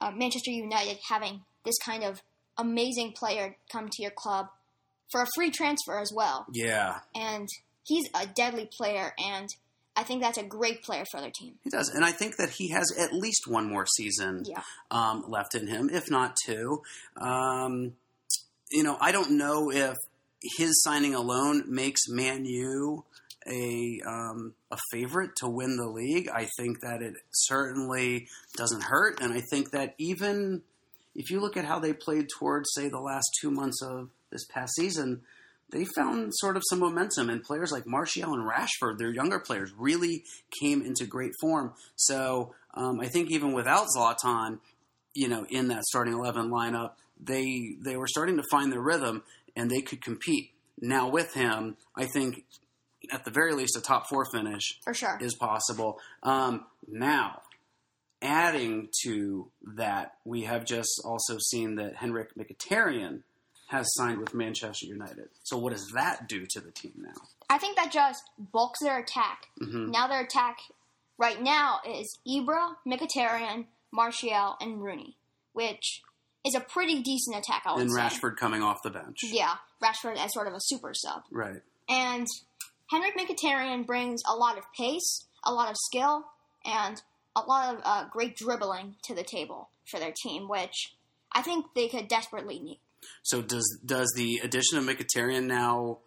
[0.00, 2.22] uh, Manchester United having this kind of
[2.58, 4.46] amazing player come to your club
[5.10, 6.46] for a free transfer as well.
[6.52, 7.48] Yeah, And
[7.84, 9.48] he's a deadly player, and
[9.96, 11.54] I think that's a great player for their team.
[11.62, 14.62] he does, and I think that he has at least one more season Yeah.
[14.90, 16.82] um, left in him, if not two.
[17.16, 17.94] Um,
[18.70, 19.96] you know, I don't know if
[20.58, 23.04] his signing alone makes Man U
[23.46, 26.28] a um, a favorite to win the league.
[26.28, 30.62] I think that it certainly doesn't hurt, and I think that even
[31.14, 34.44] if you look at how they played towards, say, the last two months of this
[34.46, 35.22] past season,
[35.70, 39.72] they found sort of some momentum, and players like Martial and Rashford, their younger players,
[39.76, 40.24] really
[40.60, 41.72] came into great form.
[41.96, 44.58] So um, I think even without Zlatan,
[45.14, 49.22] you know, in that starting eleven lineup, they they were starting to find their rhythm,
[49.56, 50.50] and they could compete.
[50.80, 52.44] Now with him, I think
[53.12, 55.18] at the very least a top four finish For sure.
[55.20, 55.98] is possible.
[56.22, 57.42] Um, now,
[58.24, 63.22] adding to that, we have just also seen that Henrik Mkhitaryan
[63.68, 65.28] has signed with Manchester United.
[65.42, 67.14] So what does that do to the team now?
[67.48, 69.48] I think that just bulks their attack.
[69.60, 69.90] Mhm.
[69.90, 70.58] Now their attack
[71.18, 75.16] right now is Ibra, Mkhitaryan, Martial, and Rooney,
[75.52, 76.02] which
[76.44, 77.62] is a pretty decent attack.
[77.64, 78.00] I would and say.
[78.00, 79.20] Rashford coming off the bench.
[79.22, 81.24] Yeah, Rashford as sort of a super sub.
[81.30, 81.62] Right.
[81.88, 82.26] And
[82.90, 86.26] Henrik Mkhitaryan brings a lot of pace, a lot of skill,
[86.64, 87.00] and
[87.36, 90.94] a lot of uh, great dribbling to the table for their team, which
[91.32, 92.80] I think they could desperately need.
[93.22, 95.98] So does does the addition of Mkhitaryan now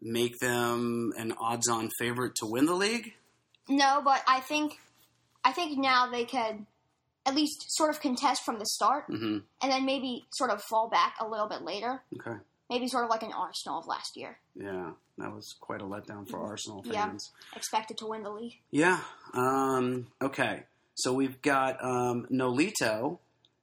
[0.00, 3.14] make them an odds-on favorite to win the league?
[3.68, 4.78] No, but I think
[5.42, 6.66] I think now they could
[7.26, 10.88] at least sort of contest from the start, hmm and then maybe sort of fall
[10.90, 12.02] back a little bit later.
[12.18, 12.38] Okay.
[12.74, 16.28] Maybe sort of like an Arsenal of last year, Yeah, that was quite a letdown
[16.28, 17.06] for Arsenal Yeah.
[17.06, 17.30] fans.
[17.54, 18.58] expected to win the league.
[18.72, 18.98] Yeah.
[19.32, 20.64] Um, okay.
[20.96, 23.18] So we've got um, Nolito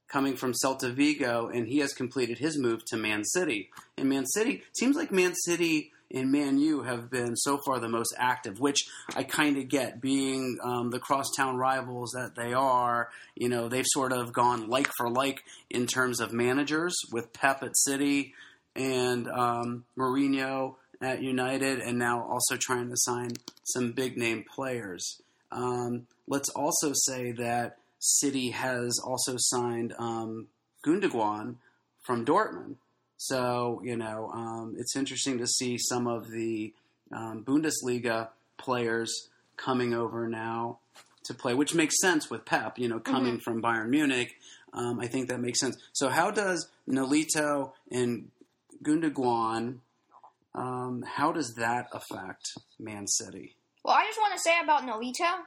[0.07, 3.69] coming from Celta Vigo, and he has completed his move to Man City.
[3.97, 7.87] And Man City seems like Man City and Man U have been so far the
[7.89, 8.79] most active, which
[9.15, 13.09] I kind of get, being um, the crosstown rivals that they are.
[13.35, 17.61] You know, they've sort of gone like for like in terms of managers with Pep
[17.63, 18.33] at City
[18.75, 23.31] and um, Mourinho at United, and now also trying to sign
[23.63, 25.21] some big name players.
[25.51, 30.47] Um, let's also say that City has also signed um,
[30.85, 31.55] Gundogan
[32.01, 32.75] from Dortmund.
[33.17, 36.73] So, you know, um, it's interesting to see some of the
[37.11, 40.79] um, Bundesliga players coming over now
[41.25, 44.33] to play, which makes sense with Pep, you know, coming from Bayern Munich.
[44.73, 45.77] Um, I think that makes sense.
[45.93, 48.29] So, how does Nolito and
[48.83, 49.79] Gundogan,
[50.55, 53.55] um, how does that affect Man City?
[53.83, 55.43] Well, I just want to say about Nolito,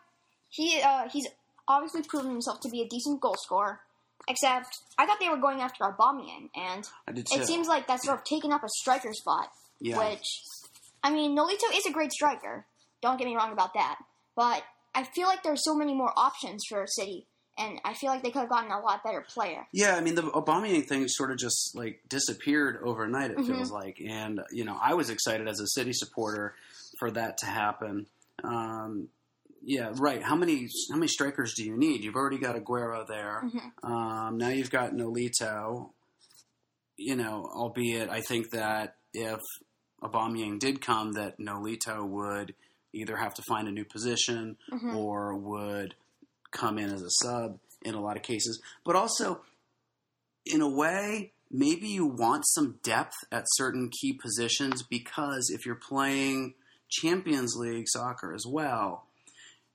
[0.49, 1.27] he uh, he's
[1.68, 3.81] obviously proven himself to be a decent goal scorer.
[4.27, 7.40] Except, I thought they were going after Aubameyang, and I did too.
[7.40, 9.49] it seems like that's sort of taken up a striker spot.
[9.81, 9.99] yeah.
[9.99, 10.25] Which,
[11.03, 12.64] I mean, Nolito is a great striker.
[13.03, 13.97] Don't get me wrong about that.
[14.35, 14.62] But
[14.94, 18.31] I feel like there's so many more options for City, and I feel like they
[18.31, 19.67] could have gotten a lot better player.
[19.73, 23.31] Yeah, I mean the Aubameyang thing sort of just like disappeared overnight.
[23.31, 23.47] It Mhm.
[23.47, 26.55] feels like, and you know, I was excited as a City supporter
[26.99, 28.07] for that to happen.
[28.43, 29.09] Um,
[29.62, 30.23] yeah, right.
[30.23, 32.05] How many how many strikers do you need?
[32.05, 33.43] You've already got Aguero there.
[33.45, 33.73] Mhm.
[33.88, 35.90] Um, now you've got Nolito.
[36.97, 39.40] You know, albeit I think that if
[40.03, 42.55] Aubameyang did come, that Nolito would
[42.93, 44.95] either have to find a new position Mhm.
[44.95, 45.95] or would
[46.55, 48.62] come in as a sub in a lot of cases.
[48.85, 49.43] But also,
[50.47, 55.75] in a way, maybe you want some depth at certain key positions because if you're
[55.75, 56.55] playing
[56.88, 59.05] Champions League soccer as well,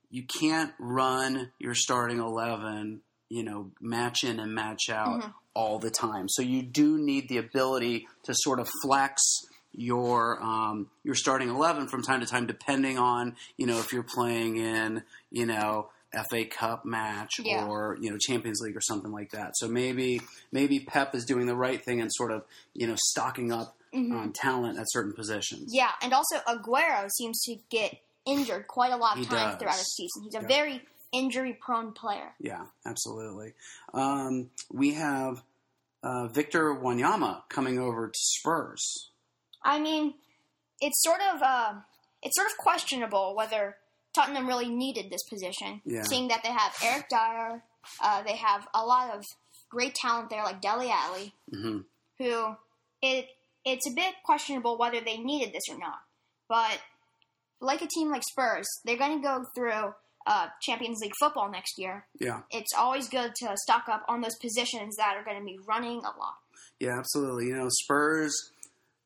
[0.09, 5.33] you can't run your starting 11, you know, match in and match out Mhm.
[5.53, 6.27] all the time.
[6.29, 9.21] So you do need the ability to sort of flex
[9.71, 14.01] your um, your starting 11 from time to time depending on, you know, if you're
[14.01, 15.89] playing in, you know,
[16.29, 17.65] FA Cup match Yeah.
[17.67, 19.51] or you know Champions League or something like that.
[19.57, 22.43] So maybe maybe Pep is doing the right thing and sort of
[22.73, 24.15] you know stocking up Mhm.
[24.19, 25.73] on talent at certain positions.
[25.73, 29.59] Yeah, and also Aguero seems to get injured quite a lot of He times does.
[29.59, 30.23] throughout a season.
[30.23, 30.47] He's a Yeah.
[30.47, 32.35] very injury-prone player.
[32.39, 33.53] Yeah, absolutely.
[33.95, 35.43] Um, we have
[36.03, 39.09] uh, Victor Wanyama coming over to Spurs.
[39.63, 40.13] I mean,
[40.79, 41.73] it's sort of uh,
[42.21, 43.77] it's sort of questionable whether
[44.19, 46.03] Tottenham really needed this position, Yeah.
[46.03, 47.63] seeing that they have Eric Dier,
[48.01, 49.23] uh, they have a lot of
[49.69, 51.79] great talent there, like Dele Alli, hmm
[52.17, 52.55] who
[53.01, 53.27] it
[53.65, 55.99] it's a bit questionable whether they needed this or not.
[56.49, 56.79] But
[57.61, 59.93] like a team like Spurs, they're going to go through
[60.27, 62.05] uh, Champions League football next year.
[62.19, 65.59] Yeah, It's always good to stock up on those positions that are going to be
[65.67, 66.35] running a lot.
[66.79, 67.47] yeah, absolutely.
[67.47, 68.33] You know, Spurs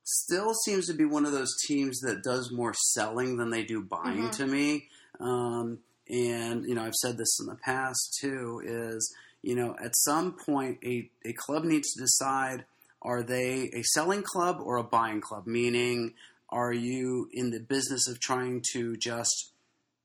[0.04, 3.82] still seems to be one of those teams that does more selling than they do
[3.82, 4.32] buying Mhm.
[4.38, 4.89] to me.
[5.19, 8.62] Um, and you know, I've said this in the past too.
[8.65, 12.65] Is you know, at some point, a a club needs to decide:
[13.02, 15.47] are they a selling club or a buying club?
[15.47, 16.13] Meaning,
[16.49, 19.52] are you in the business of trying to just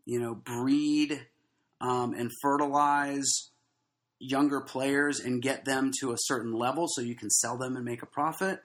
[0.05, 1.27] you know breed
[1.81, 3.51] um, and fertilize
[4.21, 7.85] younger players and get them to a certain level so you can sell them and
[7.85, 8.61] make a profit?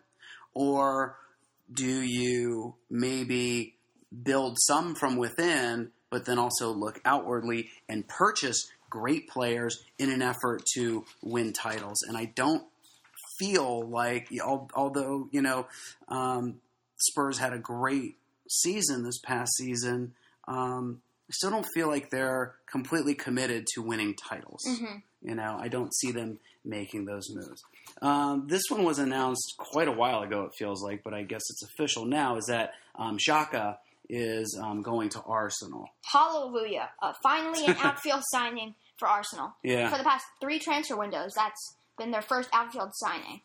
[0.53, 1.17] Or
[1.71, 3.75] do you maybe
[4.23, 10.21] build some from within, but then also look outwardly and purchase great players in an
[10.21, 11.97] effort to win titles?
[12.07, 12.63] And I don't
[13.39, 14.29] feel like,
[14.75, 15.65] although, you know,
[16.07, 16.61] um,
[16.97, 20.13] Spurs had a great season this past season,
[20.47, 24.61] um, I still don't feel like they're completely committed to winning titles.
[24.67, 27.63] hmm You know, I don't see them making those moves.
[28.03, 31.41] Um, this one was announced quite a while ago, it feels like, but I guess
[31.49, 32.37] it's official now.
[32.37, 33.77] Is that um, Xhaka
[34.09, 35.87] is um, going to Arsenal?
[36.05, 36.89] Hallelujah!
[37.01, 39.53] Uh, finally, an outfield signing for Arsenal.
[39.63, 43.41] Yeah, For the past three transfer windows, that's been their first outfield signing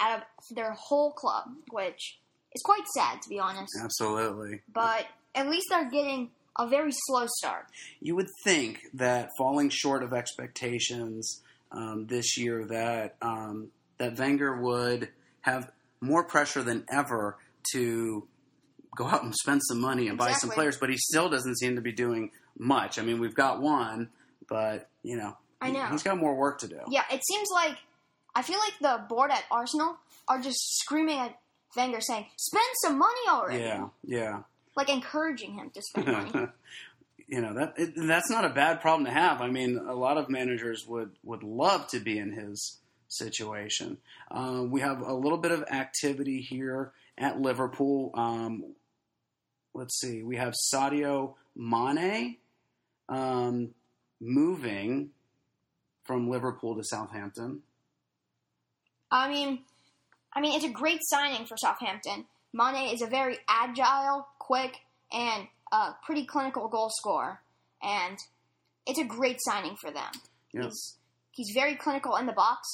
[0.00, 2.18] out of their whole club, which
[2.54, 3.72] is quite sad to be honest.
[3.82, 4.60] Absolutely.
[4.72, 7.66] But at least they're getting a very slow start.
[8.00, 11.40] You would think that falling short of expectations
[11.70, 15.08] um, this year, that um, that Wenger would
[15.42, 17.38] have more pressure than ever
[17.72, 18.26] to
[18.96, 21.76] go out and spend some money and buy some players, but he still doesn't seem
[21.76, 22.98] to be doing much.
[22.98, 24.10] I mean, we've got one,
[24.48, 25.86] but you know, I know.
[25.86, 26.80] he's got more work to do.
[26.88, 27.76] Yeah, it seems like
[28.34, 29.96] I feel like the board at Arsenal
[30.28, 31.38] are just screaming at
[31.76, 34.42] Wenger saying, "Spend some money already!" Yeah, yeah.
[34.76, 36.48] Like encouraging him to spend money.
[37.26, 39.40] you know that it, that's not a bad problem to have.
[39.40, 42.78] I mean, a lot of managers would would love to be in his
[43.08, 43.98] situation.
[44.30, 48.10] Uh, we have a little bit of activity here at Liverpool.
[48.14, 48.74] Um,
[49.74, 52.36] let's see, we have Sadio Mane
[53.08, 53.70] um,
[54.20, 55.10] moving
[56.04, 57.62] from Liverpool to Southampton.
[59.10, 59.60] I mean,
[60.32, 62.24] I mean, it's a great signing for Southampton.
[62.52, 64.76] Mane is a very agile, quick,
[65.12, 67.40] and uh, pretty clinical goal scorer,
[67.82, 68.18] and
[68.86, 70.10] it's a great signing for them.
[70.64, 70.96] He's
[71.32, 72.66] he's very clinical in the box,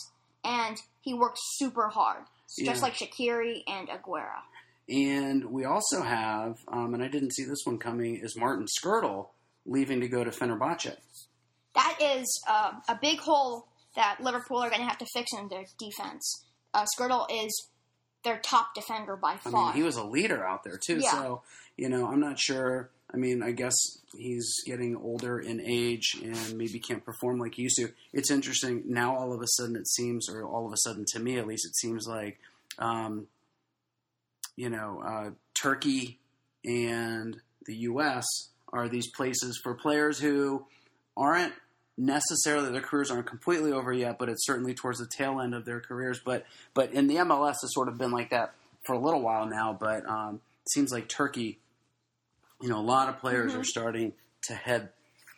[0.44, 2.24] and he works super hard,
[2.58, 2.80] just Yeah.
[2.82, 4.40] like Shaqiri and Aguero.
[4.88, 9.28] And we also have, um, and I didn't see this one coming, is Martin Skrtel
[9.66, 10.96] leaving to go to Fenerbahce.
[11.74, 13.66] That is uh, a big hole
[13.96, 16.44] that Liverpool are going to have to fix in their defense.
[16.72, 17.68] Uh, Skrtel is
[18.24, 19.66] their top defender by I far.
[19.66, 21.00] mean, he was a leader out there too.
[21.00, 21.10] Yeah.
[21.10, 21.42] So
[21.78, 22.90] you know, I'm not sure.
[23.12, 23.74] I mean, I guess
[24.16, 27.90] he's getting older in age and maybe can't perform like he used to.
[28.12, 29.16] It's interesting now.
[29.16, 31.64] All of a sudden, it seems, or all of a sudden, to me at least,
[31.64, 32.38] it seems like,
[32.78, 33.28] um,
[34.58, 36.18] you know, uh, Turkey
[36.64, 37.36] and
[37.66, 38.26] the U.S.
[38.72, 40.66] are these places for players who
[41.16, 41.52] aren't
[41.96, 45.64] necessarily their careers aren't completely over yet, but it's certainly towards the tail end of
[45.64, 46.20] their careers.
[46.24, 46.44] But
[46.74, 48.52] but in the MLS, has sort of been like that
[48.84, 49.76] for a little while now.
[49.78, 51.60] But um, it seems like Turkey,
[52.60, 53.60] you know, a lot of players Mhm.
[53.60, 54.12] are starting
[54.48, 54.90] to head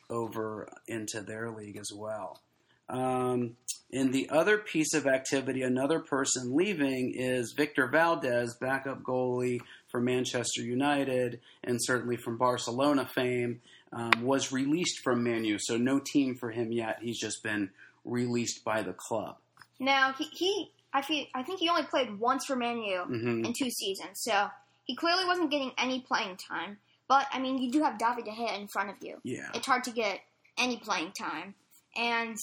[0.09, 2.41] over into their league as well.
[2.89, 3.57] Um,
[3.93, 10.01] and the other piece of activity, another person leaving is Victor Valdes, backup goalie for
[10.01, 13.61] Manchester United and certainly from Barcelona fame,
[13.93, 15.59] um, was released from Man U.
[15.59, 16.99] So no team for him yet.
[17.03, 17.71] He's just been
[18.05, 19.37] released by the club.
[19.79, 23.45] now he, he I feel I think he only played once for Man U hmm
[23.45, 24.49] in two seasons, so
[24.85, 26.79] he clearly wasn't getting any playing time.
[27.09, 29.17] But I mean, you do have David De Gea in front of you.
[29.25, 29.51] Yeah.
[29.55, 30.21] It's hard to get
[30.59, 31.55] any playing time,
[31.97, 32.37] and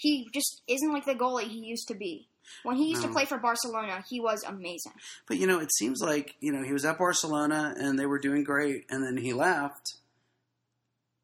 [0.00, 2.26] he just isn't like the goalie he used to be.
[2.64, 4.92] When he used to play for Barcelona, he was amazing.
[5.28, 8.18] But you know, it seems like you know he was at Barcelona and they were
[8.18, 9.94] doing great, and then he left,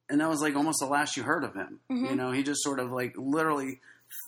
[0.09, 1.81] and that was like almost the last you heard of him.
[1.91, 2.11] Mhm.
[2.11, 3.81] You know, he just sort of like literally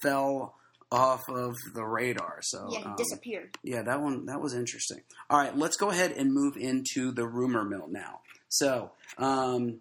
[0.03, 0.55] fell
[0.91, 2.39] off of the radar.
[2.43, 3.57] So Yeah, he um, disappeared.
[3.63, 5.03] yeah, that one that was interesting.
[5.31, 8.21] All right, let's go ahead and move into the rumor mill now.
[8.49, 9.81] So um,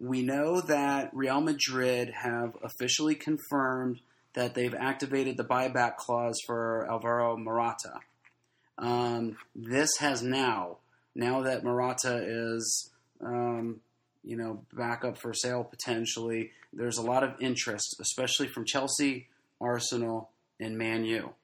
[0.00, 4.00] we know that Real Madrid have officially confirmed
[4.32, 8.00] that they've activated the buyback clause for Alvaro Morata.
[8.78, 10.78] Um, this has now,
[11.14, 12.90] now that Morata is,
[13.20, 13.80] um,
[14.24, 19.28] you know, back up for sale potentially, there's a lot of interest, especially from Chelsea,
[19.60, 21.34] Arsenal, and Man U.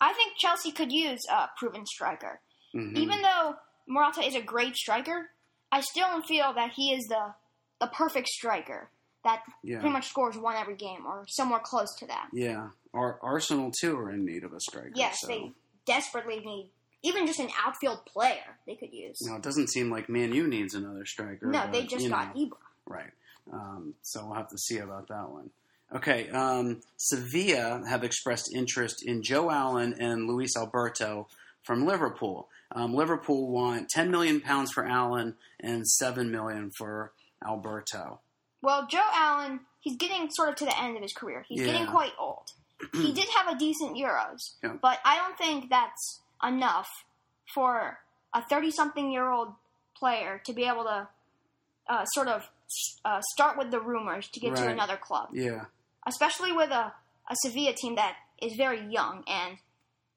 [0.00, 2.40] I think Chelsea could use a proven striker.
[2.74, 2.96] Mhm.
[2.96, 3.56] Even though
[3.86, 5.30] Morata is a great striker,
[5.70, 7.34] I still don't feel that he is the
[7.80, 8.90] the perfect striker
[9.24, 9.80] that yeah.
[9.80, 12.28] pretty much scores one every game or somewhere close to that.
[12.32, 14.92] Yeah, Ar- Arsenal too are in need of a striker.
[14.94, 15.28] Yes, so.
[15.28, 15.52] they
[15.84, 16.70] desperately need
[17.02, 19.18] even just an outfield player they could use.
[19.22, 21.46] No, it doesn't seem like Man U needs another striker.
[21.46, 22.56] No, but, they just got know, Ibra.
[22.86, 23.10] right.
[23.52, 25.50] Um, so we'll have to see about that one.
[25.94, 31.28] Okay, um, Sevilla have expressed interest in Joe Allen and Luis Alberto
[31.62, 32.48] from Liverpool.
[32.72, 37.12] Um, Liverpool want 10 million pounds for Allen and 7 million for
[37.46, 38.20] Alberto.
[38.62, 41.44] Well, Joe Allen, he's getting sort of to the end of his career.
[41.48, 42.50] He's getting quite old.
[42.92, 44.74] he did have a decent Euros, Yeah.
[44.80, 46.88] but I don't think that's enough
[47.54, 47.98] for
[48.34, 49.52] a 30 something year old
[49.96, 51.08] player to be able to
[51.88, 52.48] uh, sort of
[53.04, 55.28] uh, start with the rumors to get to another club.
[55.32, 55.66] Yeah,
[56.06, 56.92] especially with a,
[57.30, 59.58] a Sevilla team that is very young and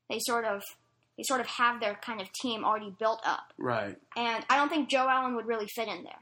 [0.10, 0.64] they sort of
[1.18, 3.54] they sort of have their kind of team already built up.
[3.58, 3.96] right.
[4.18, 6.20] And I don't think Joe Allen would really fit in there.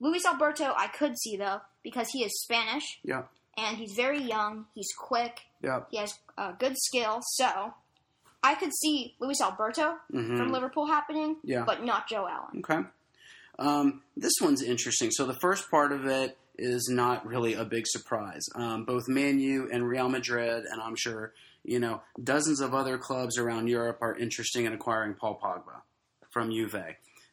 [0.00, 3.22] Luis Alberto I could see though because he is Spanish Yeah,
[3.56, 5.80] and he's very young, he's quick, yeah.
[5.90, 7.74] he has uh, good skill, so
[8.42, 11.64] I could see Luis Alberto hmm from Liverpool happening, Yeah.
[11.64, 12.58] but not Joe Allen.
[12.64, 12.86] Okay.
[13.58, 15.10] Um, this one's interesting.
[15.10, 18.42] So the first part of it is not really a big surprise.
[18.54, 21.32] Um, both Man U and Real Madrid, and I'm sure
[21.64, 25.80] you know dozens of other clubs around Europe are interested in acquiring Paul Pogba
[26.30, 26.76] from Juve.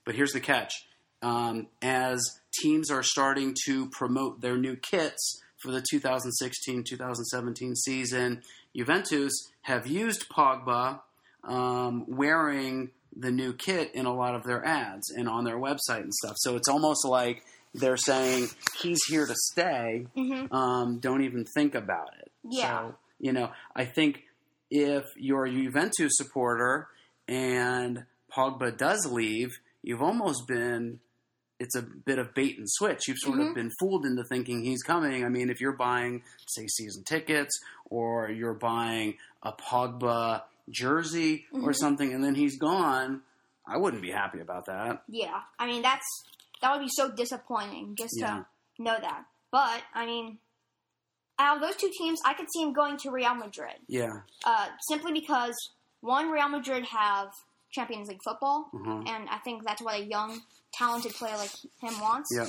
[0.06, 0.88] But here's the catch:
[1.22, 2.22] um, as
[2.62, 8.42] teams are starting to promote their new kits for the 2016-2017 season,
[8.76, 9.32] Juventus
[9.62, 11.00] have used Pogba
[11.44, 16.02] um, wearing the new kit in a lot of their ads and on their website
[16.02, 16.36] and stuff.
[16.38, 17.44] So it's almost like
[17.74, 18.48] they're saying
[18.82, 20.08] he's here to stay.
[20.16, 22.32] hmm Um, don't even think about it.
[22.44, 22.90] Yeah.
[22.90, 24.24] So, you know, I think
[24.70, 26.88] if you're a Juventus supporter
[27.28, 29.50] and Pogba does leave,
[29.82, 31.00] you've almost been.
[31.64, 33.08] It's a bit of bait and switch.
[33.08, 33.56] You've sort of Mhm.
[33.56, 35.24] been fooled into thinking he's coming.
[35.26, 41.72] I mean, if you're buying, say, season tickets, or you're buying a Pogba jersey or
[41.72, 41.76] Mhm.
[41.76, 43.24] something, and then he's gone,
[43.66, 45.04] I wouldn't be happy about that.
[45.08, 46.06] Yeah, I mean that's
[46.62, 48.44] that would be so disappointing just Yeah.
[48.78, 49.26] to know that.
[49.52, 50.40] But I mean,
[51.40, 54.22] out of those two teams, I could see him going to Real Madrid, Yeah.
[54.46, 55.56] uh, simply because
[56.02, 57.34] one, Real Madrid have
[57.72, 59.08] Champions League football, Mhm.
[59.10, 60.42] and I think that's what a young,
[60.74, 61.52] talented player like
[61.82, 62.30] him wants.
[62.36, 62.48] Yeah.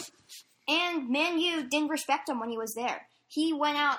[0.66, 3.06] And Man U didn't respect him when he was there.
[3.28, 3.98] He went out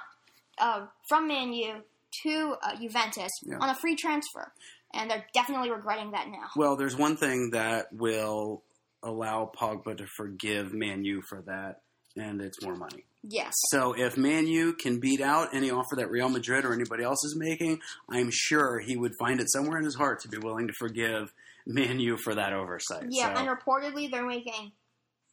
[0.57, 1.75] uh, from Man U
[2.23, 3.57] to uh, Juventus Yeah.
[3.59, 4.51] on a free transfer,
[4.93, 6.47] and they're definitely regretting that now.
[6.55, 8.63] Well, there's one thing that will
[9.03, 11.81] allow Pogba to forgive Man U for that,
[12.15, 13.03] and it's more money.
[13.27, 13.53] Yes.
[13.69, 17.23] So if Man U can beat out any offer that Real Madrid or anybody else
[17.25, 20.67] is making, I'm sure he would find it somewhere in his heart to be willing
[20.67, 21.33] to forgive
[21.65, 23.07] Man U for that oversight.
[23.09, 24.71] Yeah, So, and reportedly they're making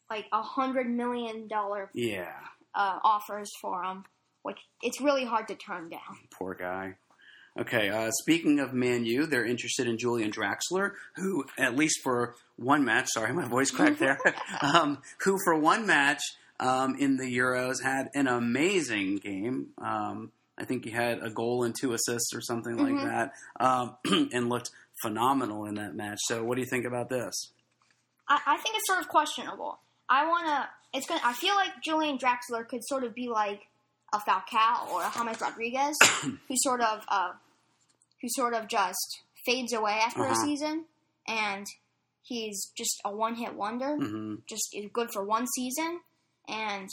[0.09, 2.33] like a hundred million dollar yeah,
[2.75, 4.03] uh, offers for him,
[4.43, 6.17] which it's really hard to turn down.
[6.31, 6.95] poor guy.
[7.59, 12.33] Okay, uh, speaking of Man U, they're interested in Julian Draxler, who, at least for
[12.55, 14.17] one match, sorry, my voice cracked there,
[14.61, 16.19] um, who for one match
[16.59, 19.67] um, in the Euros had an amazing game.
[19.77, 23.03] Um, I think he had a goal and two assists or something like Mhm.
[23.03, 23.97] that, um,
[24.33, 24.71] and looked
[25.03, 26.17] phenomenal in that match.
[26.23, 27.35] So, what do you think about this?
[28.27, 29.77] I, I think it's sort of questionable.
[30.09, 30.67] I wanna.
[30.93, 31.21] It's gonna.
[31.23, 33.61] I feel like Julian Draxler could sort of be like
[34.13, 37.31] a Falcao or a James Rodriguez, who sort of, uh,
[38.21, 40.45] who sort of just fades away after a Uh-huh.
[40.45, 40.85] season,
[41.27, 41.65] and
[42.21, 43.95] he's just a one-hit wonder.
[43.97, 45.99] hmm just is good for one season,
[46.47, 46.89] and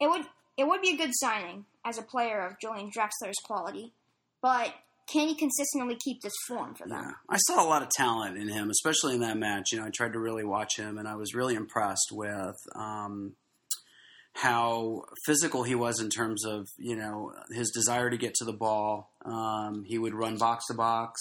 [0.00, 0.22] it would
[0.56, 3.92] it would be a good signing as a player of Julian Draxler's quality.
[4.40, 4.72] But
[5.06, 7.14] can he consistently keep this form for Yeah, them?
[7.28, 9.72] I saw a lot of talent in him, especially in that match.
[9.72, 13.34] You know, I tried to really watch him, and I was really impressed with um,
[14.32, 18.52] how physical he was in terms of you know his desire to get to the
[18.52, 19.12] ball.
[19.24, 21.20] Um, he would run box to box.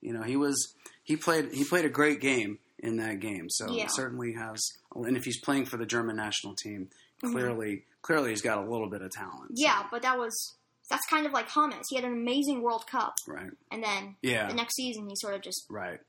[0.00, 0.74] You know, he was
[1.04, 3.48] he played he played a great game in that game.
[3.48, 3.88] So Yeah.
[3.88, 4.60] certainly has.
[4.94, 6.90] And if he's playing for the German national team,
[7.24, 7.32] Mhm.
[7.32, 9.52] clearly clearly he's got a little bit of talent.
[9.54, 10.54] Yeah, but that was
[10.90, 11.86] that's kind of like James.
[11.88, 13.50] He had an amazing World Cup, Right.
[13.70, 14.48] and then Yeah.
[14.48, 16.00] the next season he sort of just Right.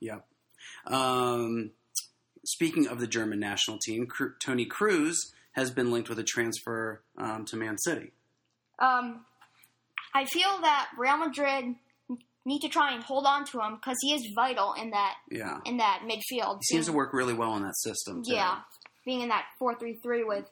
[0.00, 0.26] yep.
[0.86, 1.72] Um,
[2.44, 7.02] speaking of the German national team, Cru- Toni Kroos has been linked with a transfer
[7.16, 8.12] um, to Man City.
[8.78, 9.24] um.
[10.16, 11.74] I feel that Real Madrid
[12.44, 15.58] need to try and hold on to him because he is vital in that Yeah.
[15.64, 16.58] in that midfield.
[16.60, 18.22] He seems to work really well in that system.
[18.22, 18.32] Too.
[18.34, 18.62] Yeah,
[19.04, 20.48] being in that four three three with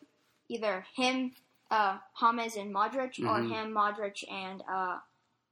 [0.49, 1.37] either him,
[1.73, 3.51] uh, James and Modric, or Mhm.
[3.51, 4.99] him, Modric and uh,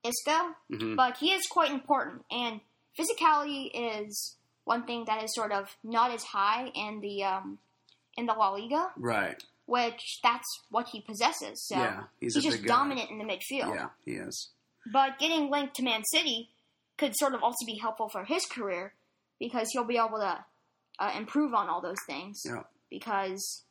[0.04, 0.38] Isco.
[0.68, 2.60] hmm But he is quite important, and
[2.98, 7.58] physicality is one thing that is sort of not as high in the um,
[8.16, 9.42] in the La Liga, Right.
[9.66, 11.56] which that's what he possesses.
[11.68, 12.04] So yeah.
[12.20, 12.74] He's, he's a just big guy.
[12.74, 13.74] dominant in the midfield.
[13.74, 14.50] Yeah, he is.
[14.92, 16.50] But getting linked to Man City
[16.98, 18.92] could sort of also be helpful for his career
[19.38, 20.44] because he'll be able to
[20.98, 22.42] uh, improve on all those things.
[22.44, 22.64] Yeah.
[22.90, 23.62] Because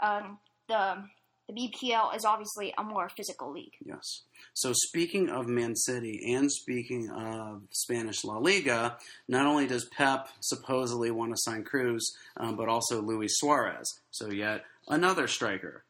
[0.00, 0.38] um,
[0.68, 1.04] the
[1.48, 3.72] the BPL is obviously a more physical league.
[3.84, 4.22] Yes.
[4.52, 10.28] So speaking of Man City and speaking of Spanish La Liga, not only does Pep
[10.40, 12.02] supposedly want to sign Kroos,
[12.36, 13.86] um, but also Luis Suarez.
[14.10, 15.84] So yet another striker.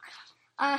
[0.59, 0.79] Uh,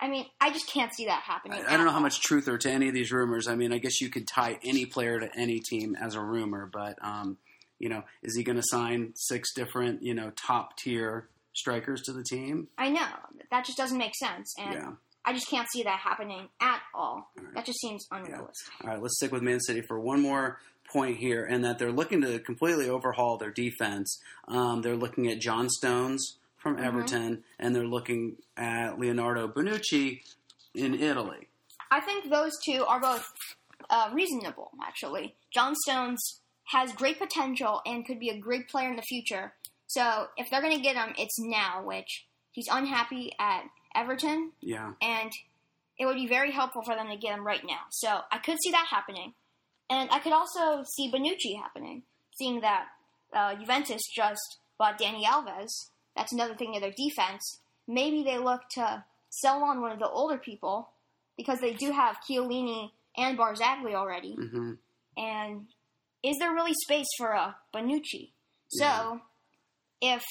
[0.00, 1.62] I mean, I just can't see that happening.
[1.66, 3.48] I, I don't know how much truth there to any of these rumors.
[3.48, 6.68] I mean, I guess you could tie any player to any team as a rumor,
[6.70, 7.38] but um,
[7.78, 11.28] you know, is he going to sign six different, you know, top tier
[11.58, 12.68] strikers to the team?
[12.78, 13.06] I know
[13.50, 14.92] that just doesn't make sense, and Yeah.
[15.24, 17.30] I just can't see that happening at all.
[17.38, 17.54] All right.
[17.54, 18.72] That just seems unrealistic.
[18.82, 20.58] All right, let's stick with Man City for one more
[20.90, 24.18] point here, and that they're looking to completely overhaul their defense.
[24.46, 26.84] Um, they're looking at John Stones from Mhm.
[26.84, 30.22] Everton, and they're looking at Leonardo Bonucci
[30.74, 31.48] in Italy.
[31.90, 33.26] I think those two are both
[33.90, 35.34] uh, reasonable, actually.
[35.52, 39.54] John Stones has great potential and could be a great player in the future.
[39.88, 43.64] So if they're going to get him, it's now, which he's unhappy at
[43.94, 44.92] Everton, Yeah.
[45.02, 45.32] and
[45.98, 47.80] it would be very helpful for them to get him right now.
[47.90, 49.34] So I could see that happening,
[49.90, 52.02] and I could also see Bonucci happening,
[52.38, 52.86] seeing that
[53.34, 55.70] uh, Juventus just bought Dani Alves.
[56.16, 57.60] That's another thing in their defense.
[57.86, 60.90] Maybe they look to sell on one of the older people
[61.36, 64.34] because they do have Chiellini and Barzagli already.
[64.34, 64.72] hmm
[65.16, 65.66] And
[66.22, 68.30] is there really space for a Bonucci?
[68.68, 69.18] So, Yeah.
[70.00, 70.22] If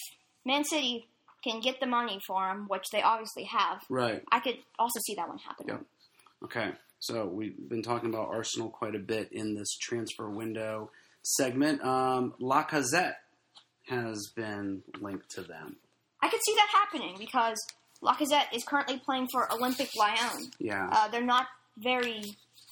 [0.46, 1.08] Man City
[1.44, 4.24] can get the money for him, which they obviously have, Right.
[4.32, 5.76] I could also see that one happening.
[5.76, 5.86] Yep.
[6.46, 6.72] Okay.
[7.00, 10.90] So we've been talking about Arsenal quite a bit in this transfer window
[11.24, 11.84] segment.
[11.86, 13.16] Um, Lacazette
[13.88, 15.78] has been linked to them.
[16.22, 17.58] I could see that happening because
[18.04, 20.52] Lacazette is currently playing for Olympique Lyon.
[20.60, 20.90] Yeah.
[20.92, 21.48] Uh, they're not
[21.78, 22.22] very.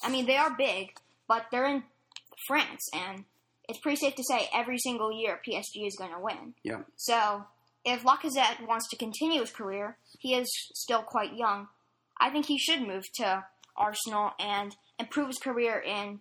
[0.02, 0.92] I mean, they are big,
[1.28, 1.84] but they're in
[2.48, 3.24] France, and
[3.68, 6.54] it's pretty safe to say every single year PSG is going to win.
[6.62, 6.82] Yeah.
[6.96, 7.44] So
[7.84, 11.68] if Lacazette wants to continue his career, he is still quite young.
[12.20, 13.44] I think he should move to
[13.76, 16.20] Arsenal and improve his career in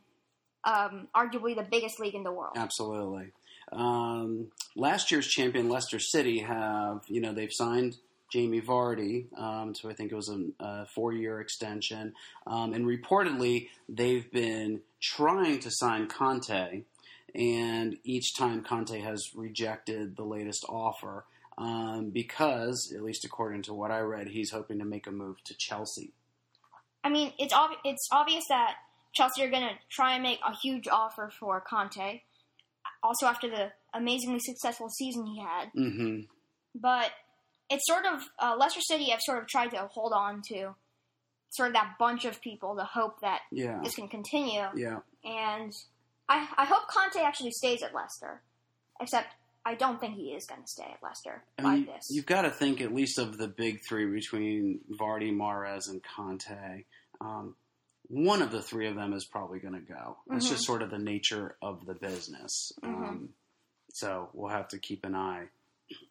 [0.64, 2.54] um, arguably the biggest league in the world.
[2.58, 3.32] Absolutely.
[3.72, 7.98] Um, last year's champion Leicester City have, you know, they've signed
[8.32, 12.14] Jamie Vardy, um, so I think it was a, a four-year extension,
[12.48, 16.84] um, and reportedly they've been trying to sign Kanté,
[17.36, 21.26] and each time Kanté has rejected the latest offer
[21.58, 25.44] um, because, at least according to what I read, he's hoping to make a move
[25.46, 26.12] to Chelsea.
[27.04, 28.76] I mean, it's ob- it's obvious that
[29.14, 32.22] Chelsea are going to try and make a huge offer for Kanté.
[33.04, 36.22] Also, after the amazingly successful season he had, hmm
[36.74, 37.12] but
[37.70, 40.76] it's sort of uh, Leicester City have sort of tried to hold on to
[41.52, 43.80] sort of that bunch of people to hope that Yeah.
[43.84, 44.62] this can continue.
[44.76, 45.00] Yeah.
[45.24, 45.72] And
[46.28, 48.42] I, I hope Kanté actually stays at Leicester.
[49.02, 49.28] Except
[49.66, 52.08] I don't think he is going to stay at Leicester I mean, this.
[52.10, 56.86] You've got to think at least of the big three between Vardy, Mahrez, and Kanté.
[57.20, 57.56] Um,
[58.08, 60.18] one of the three of them is probably going to go.
[60.32, 60.50] It's Mhm.
[60.52, 62.72] just sort of the nature of the business.
[62.84, 63.04] Mm-hmm.
[63.04, 63.30] Um,
[63.94, 65.48] so we'll have to keep an eye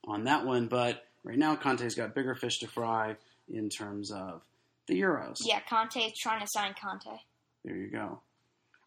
[0.07, 0.67] on that one.
[0.67, 3.17] But right now, Kanté's got bigger fish to fry
[3.49, 4.43] in terms of
[4.87, 5.37] the Euros.
[5.45, 7.19] yeah, Conte is trying to sign Kanté.
[7.65, 8.21] There you go.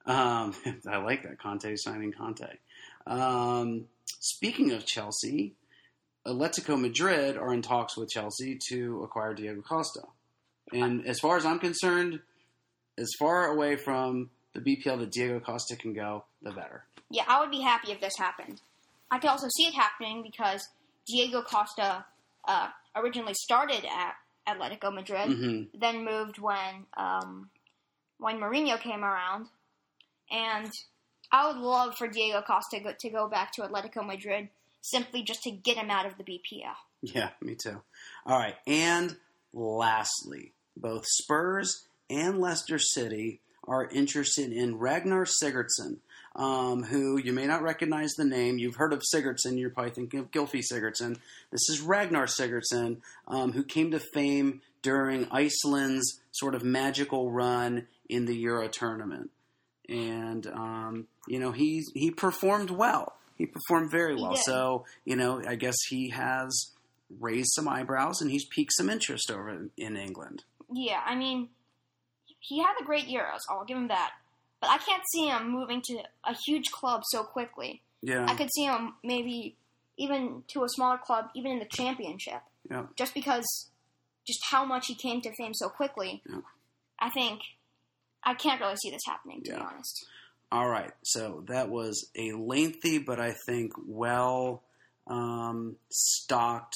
[0.08, 0.56] Um,
[0.90, 2.58] I like that Conte signing Kanté.
[3.06, 3.86] Um,
[4.20, 5.54] speaking of Chelsea,
[6.26, 10.02] Atletico Madrid are in talks with Chelsea to acquire Diego Costa.
[10.74, 12.20] And as far as I'm concerned,
[12.98, 16.84] as far away from the BPL that Diego Costa can go, the better.
[17.10, 18.60] Yeah, I would be happy if this happened.
[19.10, 20.68] I could also see it happening because
[21.08, 22.06] Diego Costa
[22.48, 24.16] uh, originally started at
[24.48, 27.50] Atletico Madrid, hmm then moved when um,
[28.18, 29.48] when Mourinho came around,
[30.32, 30.72] and
[31.32, 34.50] I would love for Diego Costa go, to go back to Atletico Madrid
[34.82, 36.76] simply just to get him out of the BPL.
[37.02, 37.82] Yeah, me too.
[38.26, 38.56] All right.
[38.66, 39.18] And
[39.54, 45.98] lastly, both Spurs and Leicester City are interested in Ragnar Sigurdsson,
[46.36, 48.58] um, who you may not recognize the name.
[48.58, 49.60] You've heard of Sigurdsson.
[49.60, 51.18] You're probably thinking of Gylfi Sigurdsson.
[51.52, 52.98] This is Ragnar Sigurdsson,
[53.28, 59.32] um, who came to fame during Iceland's sort of magical run in the Euro tournament.
[59.90, 63.14] And, um, you know, he, he performed well.
[63.38, 64.36] He performed very well.
[64.36, 66.72] So, you know, I guess he has
[67.20, 70.44] raised some eyebrows and he's piqued some interest over in- England.
[70.74, 71.50] Yeah, I mean,
[72.40, 73.40] he had a great Euros.
[73.50, 74.12] I'll give him that.
[74.60, 77.82] But I can't see him moving to a huge club so quickly.
[78.02, 78.26] Yeah.
[78.28, 79.56] I could see him maybe
[79.98, 82.88] even to a smaller club, even in the championship, Yeah.
[82.96, 83.46] just because
[84.26, 86.22] just how much he came to fame so quickly.
[86.30, 86.40] Yeah.
[87.00, 87.42] I think
[88.28, 90.06] I can't really see this happening, to be honest.
[90.52, 90.92] All right.
[91.04, 94.64] So that was a lengthy, but I think well
[95.08, 96.76] um, stocked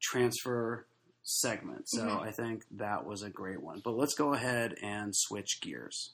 [0.00, 0.86] transfer
[1.22, 1.90] segment.
[1.90, 2.22] So Mhm.
[2.22, 3.80] I think that was a great one.
[3.84, 6.12] But let's go ahead and switch gears.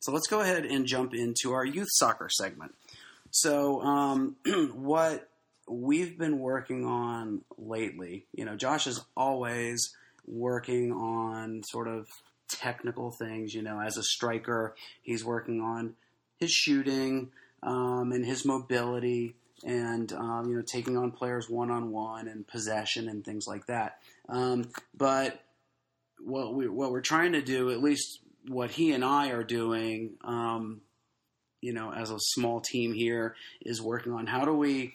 [0.00, 2.74] So let's go ahead and jump into our youth soccer segment.
[3.30, 4.36] So, um,
[4.74, 5.30] what
[5.68, 9.80] we've been working on lately, you know, Josh is always
[10.26, 12.08] working on sort of
[12.48, 13.54] technical things.
[13.54, 15.94] You know, as a striker, he's working on
[16.38, 17.30] his shooting
[17.62, 19.34] um, and his mobility,
[19.64, 23.66] and um, you know, taking on players one on one and possession and things like
[23.66, 23.98] that.
[24.28, 25.40] Um, but
[26.20, 30.14] what we what we're trying to do, at least what he and I are doing,
[30.24, 30.80] um,
[31.60, 34.94] you know, as a small team here, is working on how do we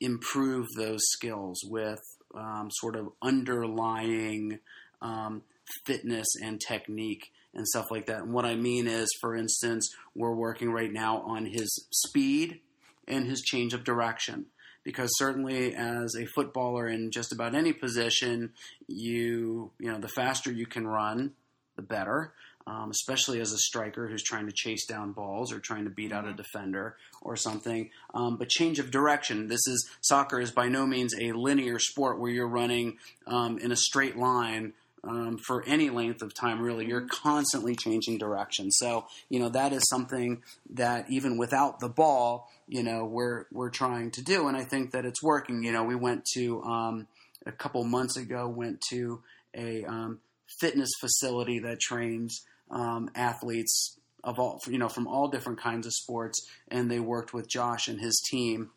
[0.00, 2.00] improve those skills with
[2.34, 4.58] um, sort of underlying
[5.00, 5.42] um,
[5.86, 8.22] fitness and technique and stuff like that.
[8.22, 12.60] And what I mean is, for instance, we're working right now on his speed
[13.06, 14.46] and his change of direction.
[14.84, 18.52] because certainly as a footballer in just about any position,
[18.88, 21.32] you you know the faster you can run,
[21.76, 22.32] the better.
[22.64, 26.12] Um, especially as a striker who's trying to chase down balls or trying to beat
[26.12, 27.90] out a defender or something.
[28.14, 29.48] Um, but change of direction.
[29.48, 33.72] This is soccer is by no means a linear sport where you're running um, in
[33.72, 34.74] a straight line
[35.04, 36.86] um, for any length of time, really.
[36.86, 38.70] You're constantly changing direction.
[38.70, 43.70] So, you know, that is something that even without the ball, you know, we're, we're
[43.70, 44.48] trying to do.
[44.48, 45.62] And I think that it's working.
[45.64, 47.08] You know, we went to, um,
[47.44, 49.20] a couple months ago, went to
[49.54, 50.20] a um,
[50.60, 55.92] fitness facility that trains um, athletes of all, you know, from all different kinds of
[55.92, 56.46] sports.
[56.68, 58.70] And they worked with Josh and his team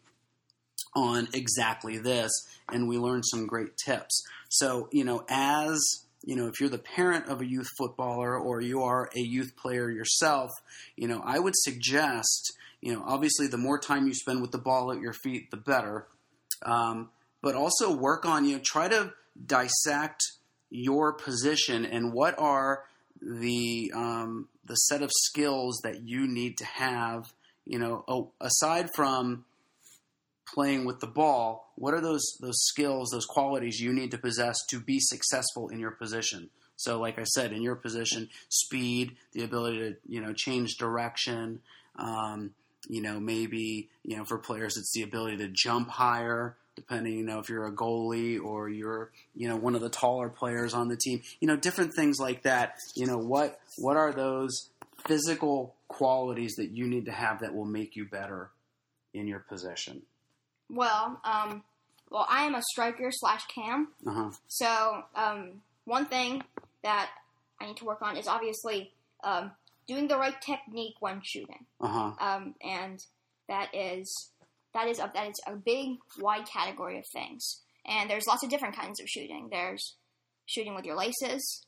[0.95, 2.32] on exactly this.
[2.71, 4.23] And we learned some great tips.
[4.49, 8.59] So, you know, as you know, if you're the parent of a youth footballer or
[8.59, 10.49] you are a youth player yourself,
[10.95, 12.51] you know, I would suggest,
[12.82, 15.57] you know, obviously the more time you spend with the ball at your feet, the
[15.57, 16.07] better.
[16.65, 17.09] Um,
[17.41, 19.13] but also work on, you know, try to
[19.45, 20.23] dissect
[20.71, 22.86] your position and what are
[23.21, 27.32] the um, the set of skills that you need to have,
[27.65, 29.45] you know, aside from
[30.53, 34.57] playing with the ball, what are those those skills, those qualities you need to possess
[34.69, 36.49] to be successful in your position?
[36.77, 41.61] So, like I said, in your position, speed, the ability to you know change direction.
[41.97, 42.51] Um,
[42.87, 46.55] you know, maybe you know for players, it's the ability to jump higher.
[46.75, 50.27] Depending, you know, if you're a goalie or you're, you know, one of the taller
[50.27, 52.75] players on the team, you know, different things like that.
[52.95, 54.69] You know, what what are those
[55.07, 58.49] physical qualities that you need to have that will make you better
[59.13, 60.01] in your position?
[60.70, 61.63] Well, um,
[62.09, 63.89] well, I am a striker slash cam.
[64.05, 64.30] Uh huh.
[64.47, 66.43] So um, one thing
[66.84, 67.09] that
[67.59, 68.91] I need to work on is obviously
[69.24, 69.51] um,
[69.88, 72.11] doing the right technique when shooting, Uh huh.
[72.20, 72.99] um, and
[73.47, 74.32] that is
[74.74, 77.61] that is a, that is a big wide category of things.
[77.88, 79.47] And there's lots of different kinds of shooting.
[79.51, 79.95] There's
[80.47, 81.66] shooting with your laces,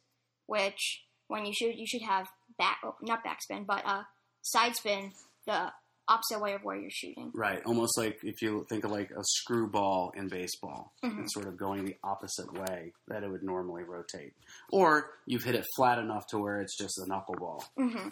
[0.48, 2.28] which when you shoot, you should have
[2.58, 4.04] back not backspin, but uh,
[4.41, 5.12] side spin
[5.45, 5.72] the
[6.10, 7.32] opposite way of where you're shooting.
[7.34, 11.24] Right, almost like if you think of like a screwball in baseball, Mhm.
[11.24, 14.34] it's sort of going the opposite way that it would normally rotate.
[14.72, 17.64] Or you've hit it flat enough to where it's just a knuckleball.
[17.76, 18.10] hmm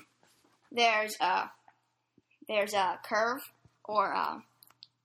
[0.72, 1.50] There's a
[2.48, 3.40] there's a curve
[3.86, 4.44] or a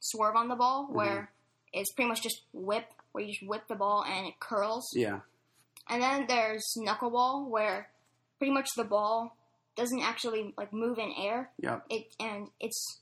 [0.01, 1.31] swerve on the ball where
[1.73, 4.91] it's pretty much just whip, where you just whip the ball and it curls.
[4.95, 5.21] Yeah,
[5.89, 7.89] And then there's knuckleball where
[8.39, 9.37] pretty much the ball
[9.77, 11.51] doesn't actually like move in air.
[11.61, 11.85] Yep.
[11.91, 13.01] It and it's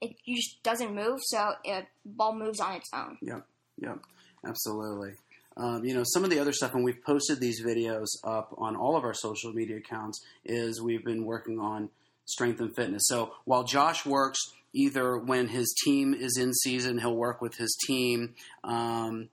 [0.00, 3.18] it just doesn't move, so it ball moves on its own.
[3.20, 3.46] Yep,
[3.80, 3.98] yep,
[4.46, 5.14] absolutely.
[5.56, 8.76] Um, you know, some of the other stuff, and we've posted these videos up on
[8.76, 11.90] all of our social media accounts, is we've been working on
[12.26, 13.02] strength and fitness.
[13.06, 14.38] So while Josh works
[14.72, 19.30] either when his team is in season, he'll work with his team, um,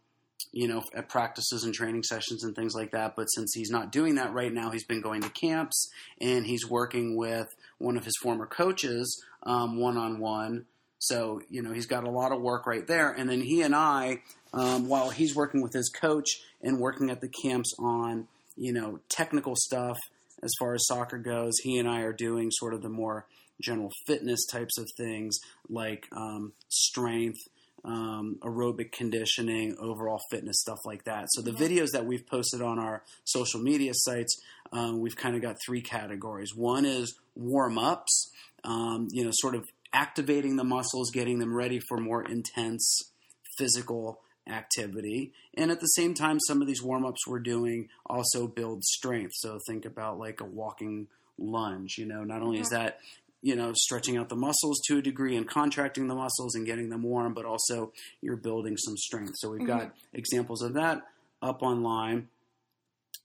[0.51, 3.15] you know, at practices and training sessions and things like that.
[3.15, 5.89] But since he's not doing that right now, he's been going to camps
[6.21, 10.65] and he's working with one of his former coaches one on one.
[10.99, 13.11] So, you know, he's got a lot of work right there.
[13.11, 14.21] And then he and I,
[14.53, 16.29] um, while he's working with his coach
[16.61, 19.97] and working at the camps on, you know, technical stuff
[20.41, 23.25] as far as soccer goes, he and I are doing sort of the more
[23.61, 25.37] general fitness types of things
[25.69, 27.39] like um, strength,
[27.85, 31.27] um, aerobic conditioning, overall fitness, stuff like that.
[31.31, 34.41] So the videos that we've posted on our social media sites,
[34.73, 36.55] um, we've kind of got three categories.
[36.55, 38.31] One is warm ups,
[38.63, 43.11] um, you know, sort of activating the muscles, getting them ready for more intense
[43.57, 45.31] physical activity.
[45.55, 49.33] And at the same time, some of these warm ups we're doing also build strength.
[49.35, 51.07] So think about like a walking
[51.37, 52.99] lunge, you know, not only is that
[53.41, 56.89] you know, stretching out the muscles to a degree and contracting the muscles and getting
[56.89, 59.33] them warm, but also you're building some strength.
[59.35, 61.03] So we've got examples of that
[61.41, 62.29] up online.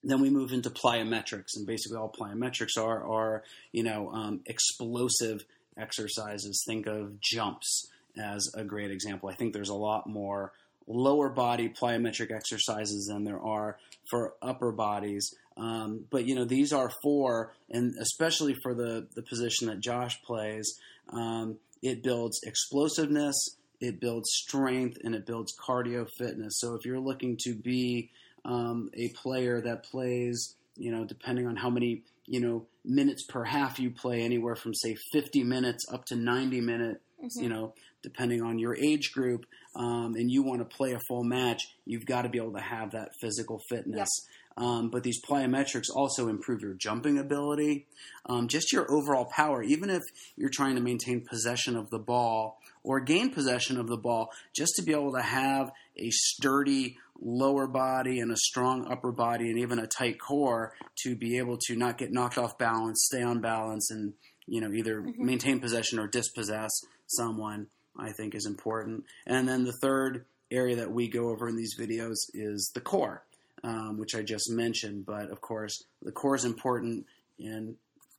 [0.02, 5.44] Then we move into plyometrics, and basically all plyometrics are are you know um, explosive
[5.76, 6.64] exercises.
[6.66, 9.28] Think of jumps as a great example.
[9.28, 10.52] I think there's a lot more
[10.86, 15.34] lower body plyometric exercises than there are for upper bodies.
[15.60, 20.20] Um, but you know these are for, and especially for the the position that Josh
[20.22, 20.78] plays,
[21.12, 23.36] um, it builds explosiveness,
[23.78, 26.54] it builds strength, and it builds cardio fitness.
[26.60, 28.10] So if you're looking to be
[28.46, 33.44] um, a player that plays, you know, depending on how many you know minutes per
[33.44, 37.02] half you play, anywhere from say 50 minutes up to 90 minute,
[37.42, 39.44] you know, depending on your age group,
[39.76, 42.60] um, and you want to play a full match, you've got to be able to
[42.60, 44.08] have that physical fitness.
[44.56, 47.86] Um, but these plyometrics also improve your jumping ability,
[48.26, 49.62] um, just your overall power.
[49.62, 50.02] Even if
[50.36, 54.72] you're trying to maintain possession of the ball or gain possession of the ball, just
[54.76, 59.58] to be able to have a sturdy lower body and a strong upper body and
[59.58, 63.40] even a tight core to be able to not get knocked off balance, stay on
[63.40, 64.14] balance, and
[64.46, 65.24] you know either Mm-hmm.
[65.24, 66.70] maintain possession or dispossess
[67.06, 67.68] someone.
[67.98, 69.04] I think is important.
[69.26, 73.24] And then the third area that we go over in these videos is the core,
[73.62, 75.06] um, which I just mentioned.
[75.06, 77.06] But of course, the core is important
[77.38, 77.76] in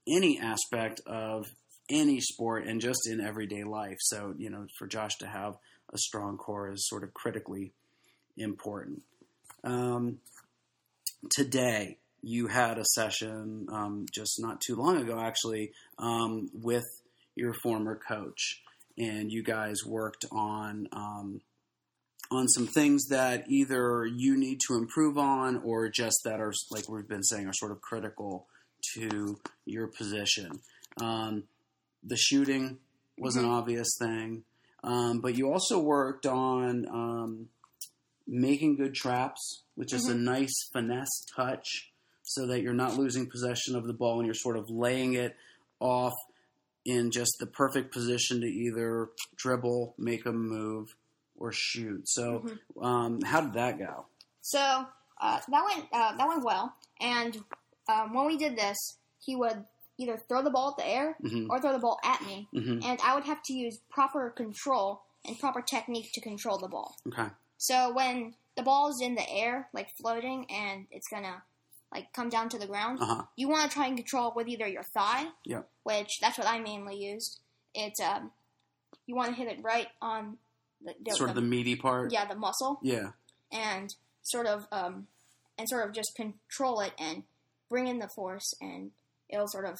[0.08, 1.48] any aspect of
[1.90, 3.98] any sport and just in everyday life.
[4.00, 5.58] So, you know, for Josh to have
[5.94, 7.74] a strong core is sort of critically
[8.38, 9.04] important.
[9.64, 10.20] Um,
[11.30, 16.86] today, you had a session um, just not too long ago, actually, um, with
[17.36, 18.62] your former coach,
[18.98, 21.42] and you guys worked on um,
[22.32, 26.88] on some things that either you need to improve on, or just that are, like
[26.88, 28.48] we've been saying, are sort of critical
[28.96, 30.50] to your position.
[31.02, 31.44] Um,
[32.04, 32.80] the shooting
[33.18, 34.44] was an obvious thing,
[34.84, 37.50] um, but you also worked on um,
[38.26, 41.92] making good traps, which is a nice finesse touch,
[42.24, 45.36] so that you're not losing possession of the ball and you're sort of laying it
[45.82, 46.14] off
[46.86, 50.96] in just the perfect position to either dribble, make a move,
[51.42, 52.08] or shoot.
[52.08, 52.46] So,
[52.82, 54.06] um, how did that go?
[54.42, 54.60] So
[55.20, 56.74] uh, that went uh, that went well.
[57.00, 57.38] And
[57.90, 58.78] um, when we did this,
[59.20, 59.66] he would
[59.98, 61.48] either throw the ball at the air Mhm.
[61.50, 62.84] or throw the ball at me, Mhm.
[62.84, 66.96] and I would have to use proper control and proper technique to control the ball.
[67.08, 67.30] Okay.
[67.58, 71.44] So when the ball is in the air, like floating, and it's gonna
[71.92, 73.24] like come down to the ground, Uh huh.
[73.36, 75.70] you want to try and control it with either your thigh, Yep.
[75.84, 77.40] which that's what I mainly used.
[77.76, 78.32] It's um,
[79.06, 80.38] you want to hit it right on
[80.84, 82.12] the, the Sort of the meaty part.
[82.12, 83.12] yeah the muscle, Yeah.
[83.52, 83.90] and
[84.24, 85.08] sort of um,
[85.58, 87.24] and sort of just control it and
[87.70, 88.92] bring in the force, and
[89.30, 89.78] it'll sort of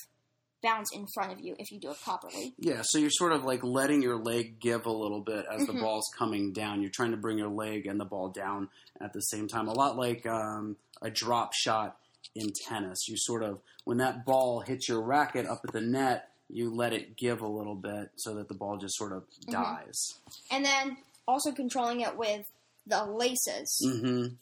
[0.64, 2.54] bounce in front of you if you do it properly.
[2.60, 5.74] Yeah, so you're sort of like letting your leg give a little bit as the
[5.74, 5.82] Mhm.
[5.82, 6.82] ball's coming down.
[6.82, 8.70] You're trying to bring your leg and the ball down
[9.02, 9.68] at the same time.
[9.68, 11.98] A lot like um, a drop shot
[12.36, 13.08] in tennis.
[13.08, 16.94] You sort of, when that ball hits your racket up at the net, you let
[16.94, 19.52] it give a little bit so that the ball just sort of Mhm.
[19.52, 20.20] dies.
[20.50, 20.98] And then
[21.28, 22.46] also controlling it with
[22.86, 23.82] the laces.
[23.86, 24.36] Mm-hmm.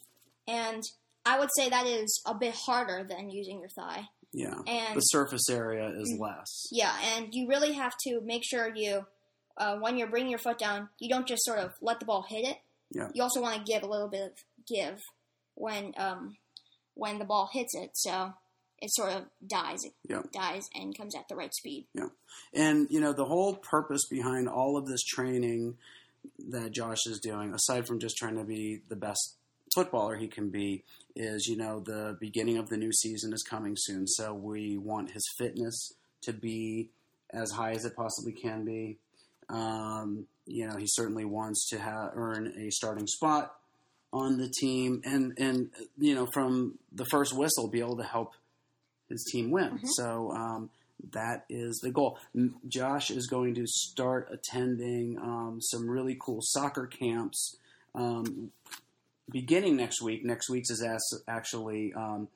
[0.48, 0.82] And
[1.26, 4.08] I would say that is a bit harder than using your thigh.
[4.32, 4.60] Yeah.
[4.66, 6.20] And The surface area is Mm.
[6.20, 6.66] less.
[6.70, 9.06] yeah, and you really have to make sure you,
[9.56, 12.22] uh, when you're bringing your foot down, you don't just sort of let the ball
[12.22, 12.58] hit it.
[12.90, 13.10] Yeah.
[13.12, 15.00] You also want to give a little bit of give
[15.54, 16.36] when um,
[16.94, 18.34] when the ball hits it, so
[18.80, 19.84] it sort of dies.
[19.84, 20.22] It Yeah.
[20.32, 21.86] dies and comes at the right speed.
[21.94, 22.08] Yeah,
[22.54, 25.76] And you know, the whole purpose behind all of this training
[26.48, 29.36] that Josh is doing, aside from just trying to be the best
[29.74, 30.82] footballer he can be,
[31.14, 34.06] is you know the beginning of the new season is coming soon.
[34.06, 36.90] So we want his fitness to be
[37.30, 38.98] as high as it possibly can be.
[39.48, 43.54] Um, you know, he certainly wants to ha- earn a starting spot
[44.12, 48.32] on the team, and and you know, from the first whistle, be able to help
[49.10, 49.78] his team win.
[49.80, 49.86] Mhm.
[49.96, 50.70] So um,
[51.12, 52.18] that is the goal.
[52.68, 57.56] Josh is going to start attending um, some really cool soccer camps
[57.94, 58.50] um,
[59.30, 60.24] beginning next week.
[60.24, 62.28] Next week's is as- actually um,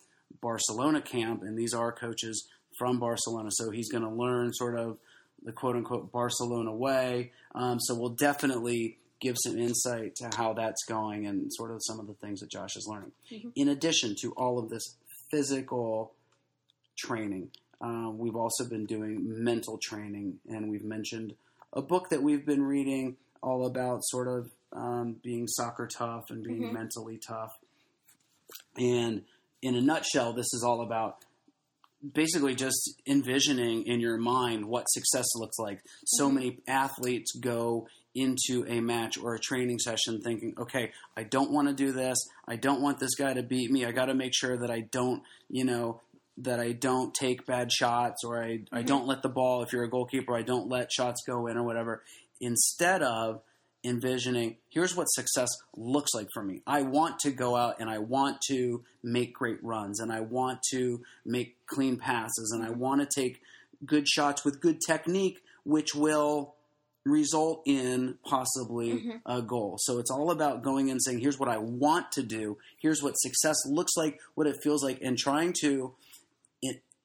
[0.43, 2.47] Barcelona camp, and these are coaches
[2.79, 3.51] from Barcelona.
[3.53, 4.99] So he's going to learn sort of
[5.45, 7.33] the quote unquote Barcelona way.
[7.55, 12.01] Um, so we'll definitely give some insight to how that's going and sort of some
[12.01, 13.13] of the things that Josh is learning.
[13.31, 13.53] Mhm.
[13.55, 14.97] In addition to all of this
[15.31, 16.13] physical
[16.97, 21.35] training, uh, we've also been doing mental training, and we've mentioned
[21.73, 26.43] a book that we've been reading all about sort of um, being soccer tough and
[26.43, 26.73] being Mhm.
[26.73, 27.53] mentally tough.
[28.77, 29.25] And
[29.63, 31.25] in a nutshell, this is all about
[32.13, 35.81] basically just envisioning in your mind what success looks like.
[36.05, 36.35] So Mhm.
[36.35, 41.69] many athletes go into a match or a training session thinking, okay, I don't want
[41.69, 42.19] to do this.
[42.47, 43.85] I don't want this guy to beat me.
[43.85, 46.01] I got to make sure that I don't, you know,
[46.39, 48.87] that I don't take bad shots or I, I Mhm.
[48.87, 51.63] don't let the ball, if you're a goalkeeper, I don't let shots go in or
[51.63, 52.03] whatever.
[52.41, 53.41] Instead of
[53.85, 56.63] envisioning, here's what success looks like for me.
[56.67, 60.61] I want to go out and I want to make great runs and I want
[60.71, 63.41] to make clean passes and I want to take
[63.85, 66.55] good shots with good technique, which will
[67.05, 69.21] result in possibly Mhm.
[69.27, 69.77] a goal.
[69.79, 73.19] So it's all about going and saying, here's what I want to do, here's what
[73.19, 76.14] success looks like, what it feels like, and trying to i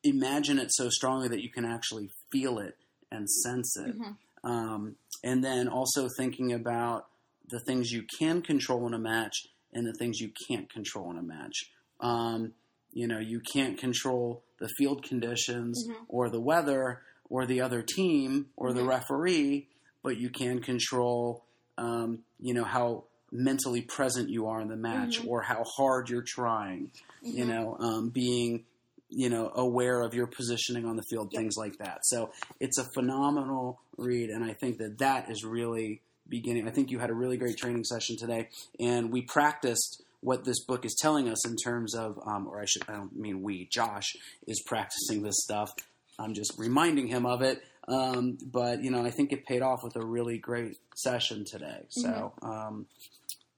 [0.04, 2.78] imagine it so strongly that you can actually feel it
[3.12, 3.98] and sense it.
[3.98, 4.16] Mhm.
[4.44, 7.08] Um, and then also thinking about
[7.50, 11.18] the things you can control in a match and the things you can't control in
[11.18, 11.72] a match.
[12.00, 12.54] Um,
[12.94, 15.96] you know, you can't control the field conditions Mhm.
[16.08, 18.88] or the weather or the other team or the Mhm.
[18.88, 19.68] referee,
[20.02, 21.44] but you can control,
[21.78, 25.28] um, you know, how mentally present you are in the match Mhm.
[25.28, 26.92] or how hard you're trying.
[27.22, 27.48] You Mhm.
[27.48, 28.66] know, um, being
[29.10, 31.42] you know aware of your positioning on the field, Yep.
[31.42, 32.00] things like that.
[32.04, 36.68] So it's a phenomenal read, and I think that that is really beginning.
[36.68, 38.50] I think you had a really great training session today,
[38.80, 42.66] and we practiced what this book is telling us in terms of, um, or I
[42.66, 44.16] should, I don't mean we, Josh
[44.48, 45.72] is practicing this stuff.
[46.20, 47.64] I'm just reminding him of it.
[47.88, 51.86] Um, but you know, I think it paid off with a really great session today.
[51.88, 52.86] So, um,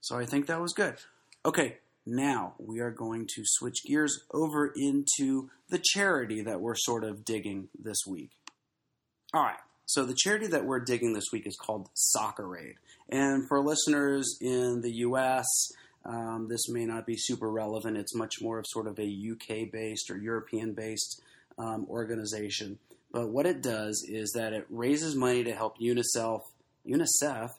[0.02, 0.96] so I think that was good.
[1.46, 7.04] Okay, now we are going to switch gears over into the charity that we're sort
[7.04, 8.32] of digging this week.
[9.34, 9.60] All right.
[9.86, 12.76] So the charity that we're digging this week is called Soccer Aid.
[13.10, 15.46] And for listeners in the U.S.,
[16.06, 17.98] um, this may not be super relevant.
[17.98, 21.22] It's much more of sort of a UK based or European based
[21.58, 22.80] um, organization.
[23.12, 26.42] But what it does is that it raises money to help UNICEF,
[26.88, 27.50] UNICEF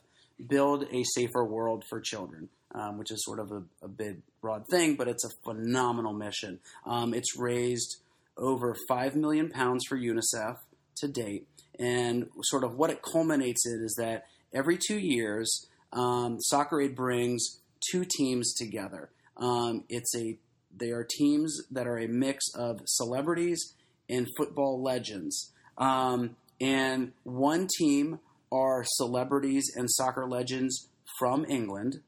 [0.47, 4.67] build a safer world for children, um, which is sort of a, a big, broad
[4.67, 6.59] thing, but it's a phenomenal mission.
[6.85, 7.97] Um, it's raised
[8.37, 10.57] over 5 million pounds for UNICEF
[10.97, 11.47] to date.
[11.79, 16.95] And sort of what it culminates in is that every two years, um, Soccer Aid
[16.95, 17.59] brings
[17.91, 19.09] two teams together.
[19.37, 20.37] Um, it's a
[20.75, 23.75] they are teams that are a mix of celebrities
[24.09, 25.51] and football legends.
[25.77, 28.19] Um, and one team
[28.51, 30.87] are celebrities and soccer legends
[31.19, 32.01] from England,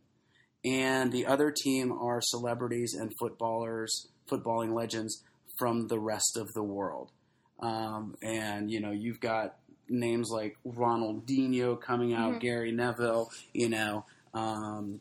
[0.65, 5.23] and the other team are celebrities and footballers, footballing legends
[5.59, 7.11] from the rest of the world.
[7.59, 9.55] Um, and you know, you've got
[9.87, 12.39] names like Ronaldinho coming out, Mhm.
[12.41, 14.99] Gary Neville, you know, um,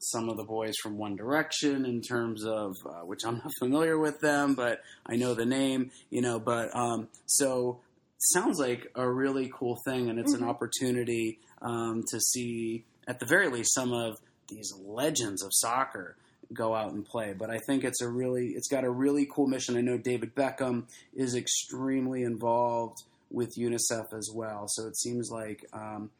[0.00, 3.98] some of the boys from One Direction in terms of uh, which I'm not familiar
[3.98, 6.38] with them, but I know the name, you know.
[6.38, 7.80] But um, so
[8.18, 10.38] sounds like a really cool thing, and it's Mhm.
[10.42, 14.16] an opportunity um, to see at the very least some of
[14.48, 16.16] these legends of soccer
[16.52, 17.34] go out and play.
[17.36, 19.76] But I think it's a really it's got a really cool mission.
[19.76, 20.84] I know David Beckham
[21.14, 26.10] is extremely involved with UNICEF as well, so it seems like um,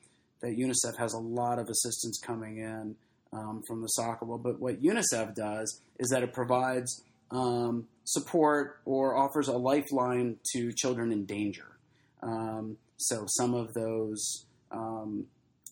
[0.41, 2.97] that UNICEF has a lot of assistance coming in
[3.33, 4.43] um, from the soccer world.
[4.43, 10.73] But what UNICEF does is that it provides um, support or offers a lifeline to
[10.73, 11.67] children in danger.
[12.23, 15.27] Um, so some of those um,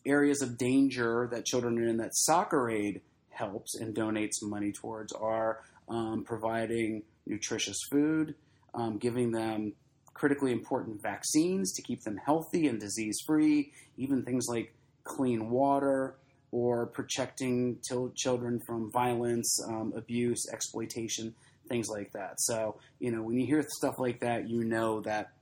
[0.04, 3.00] areas of danger that children are in that Soccer Aid
[3.30, 8.34] helps and donates money towards are um, providing nutritious food,
[8.74, 9.72] um, giving them
[10.14, 14.74] critically important vaccines to keep them healthy and disease free, even things like
[15.04, 16.16] clean water
[16.50, 21.34] or protecting til- children from violence, um, abuse, exploitation,
[21.68, 22.34] things like that.
[22.40, 25.32] So, you know, when you hear stuff like that, you know that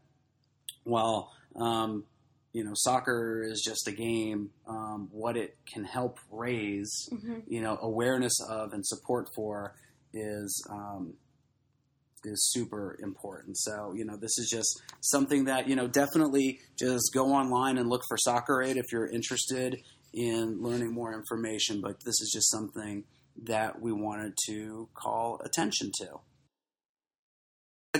[0.84, 2.04] while um,
[2.52, 7.42] you know soccer is just a game, um, what it can help raise, Mhm.
[7.46, 9.74] you know, awareness of and support for
[10.12, 11.14] is um,
[12.24, 13.56] is super important.
[13.56, 17.88] So, you know, this is just something that you know definitely just go online and
[17.88, 19.80] look for Soccer Aid if you're interested
[20.12, 21.80] in learning more information.
[21.80, 23.04] But this is just something
[23.44, 26.18] that we wanted to call attention to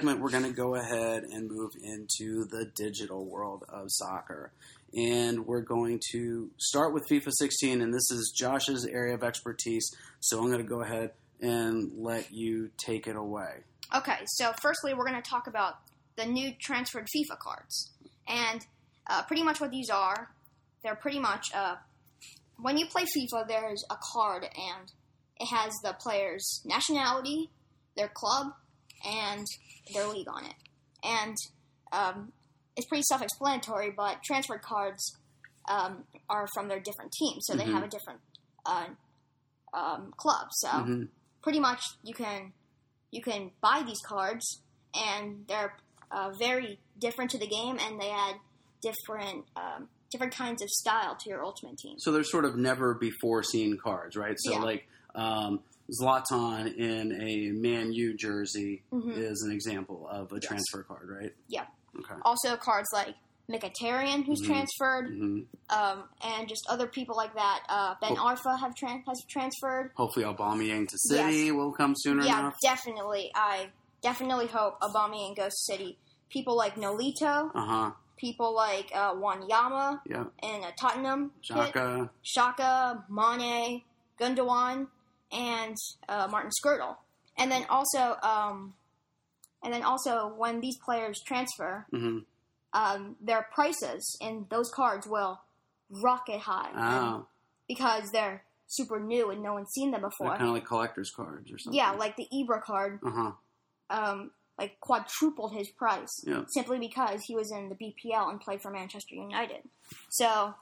[0.01, 4.51] segment, we're going to go ahead and move into the digital world of soccer.
[4.97, 9.91] And we're going to start with FIFA 16, and this is Josh's area of expertise.
[10.21, 11.11] So I'm going to go ahead
[11.43, 13.57] and let you take it away.
[13.95, 15.75] Okay, so firstly, we're going to talk about
[16.17, 17.91] the new transferred FIFA cards.
[18.27, 18.65] And
[19.07, 20.31] uh, pretty much what these are,
[20.83, 21.75] they're pretty much uh,
[22.59, 24.93] when you play FIFA, there's a card and
[25.39, 27.51] it has the player's nationality,
[27.99, 28.55] their club,
[29.05, 29.47] and
[29.93, 30.55] their league on it.
[31.05, 31.37] And
[31.93, 32.33] um,
[32.77, 35.17] it's pretty self explanatory, but transferred cards
[35.69, 37.73] um, are from their different teams, so they Mhm.
[37.73, 38.21] have a different
[38.67, 38.87] uh,
[39.73, 40.49] um, club.
[40.53, 41.05] So hmm
[41.43, 42.53] pretty much you can
[43.11, 44.63] you can buy these cards
[44.95, 45.75] and they're
[46.11, 48.35] uh, very different to the game and they add
[48.83, 52.95] different um, different kinds of style to your ultimate team So they're sort of never
[52.95, 54.37] before seen cards, right?
[54.39, 54.65] So, Yeah.
[54.65, 55.61] like um,
[56.01, 59.17] Zlatan in a Man U jersey Mhm.
[59.17, 60.45] is an example of a Yes.
[60.45, 61.35] transfer card, right?
[61.49, 61.67] Yeah.
[61.99, 62.15] Okay.
[62.23, 63.17] also cards like
[63.51, 64.47] Mkhitaryan who's Mhm.
[64.47, 68.27] transferred hmm um, and just other people like that uh, Ben Oh.
[68.27, 72.55] Arfa have tran- has transferred Hopefully, Aubameyang to City will come sooner yeah enough.
[72.63, 73.71] definitely I
[74.03, 77.91] definitely hope Aubameyang goes to City people like Nolito Uh huh.
[78.17, 80.27] people like uh, Wanyama Yeah.
[80.45, 81.73] in a Tottenham Shaka.
[81.73, 82.11] Xhaka.
[82.23, 83.83] Shaka, Mane,
[84.19, 84.87] Gundogan,
[85.33, 85.77] and
[86.09, 86.97] uh, Martin Skrtel.
[87.39, 88.75] And then also, um,
[89.63, 92.19] and then also, when these players transfer, hmm
[92.73, 95.41] um, their prices in those cards will
[95.91, 97.27] rocket high Oh,
[97.67, 100.31] because they're super new and no one's seen them before.
[100.37, 101.77] kind of like collector's cards or something.
[101.77, 103.33] Yeah, like the Ibra card, Uh huh.
[103.91, 106.45] um, like quadrupled his price Yeah.
[106.55, 109.63] simply because he was in the BPL and played for Manchester United.
[110.11, 110.55] So,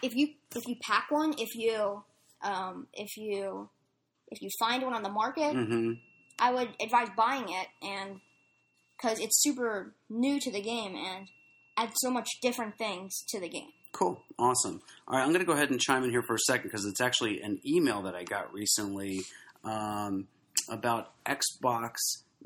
[0.00, 2.02] if you if you pack one, if you
[2.42, 3.68] um, if you
[4.32, 5.92] if you find one on the market, Mm-hmm.
[6.38, 8.20] I would advise buying it, and
[8.96, 11.28] because it's super new to the game and
[11.76, 13.68] adds so much different things to the game.
[13.92, 14.20] Cool.
[14.38, 14.80] Awesome.
[15.06, 16.86] All right, I'm going to go ahead and chime in here for a second because
[16.86, 19.20] it's actually an email that I got recently
[19.64, 20.26] um,
[20.70, 21.96] about Xbox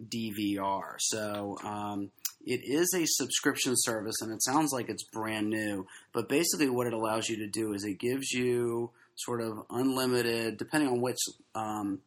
[0.08, 0.96] DVR.
[0.98, 2.10] So um,
[2.44, 5.86] it is a subscription service, and it sounds like it's brand new.
[6.12, 10.56] But basically, what it allows you to do is it gives you sort of unlimited,
[10.58, 11.18] depending on which.
[11.54, 12.00] Um,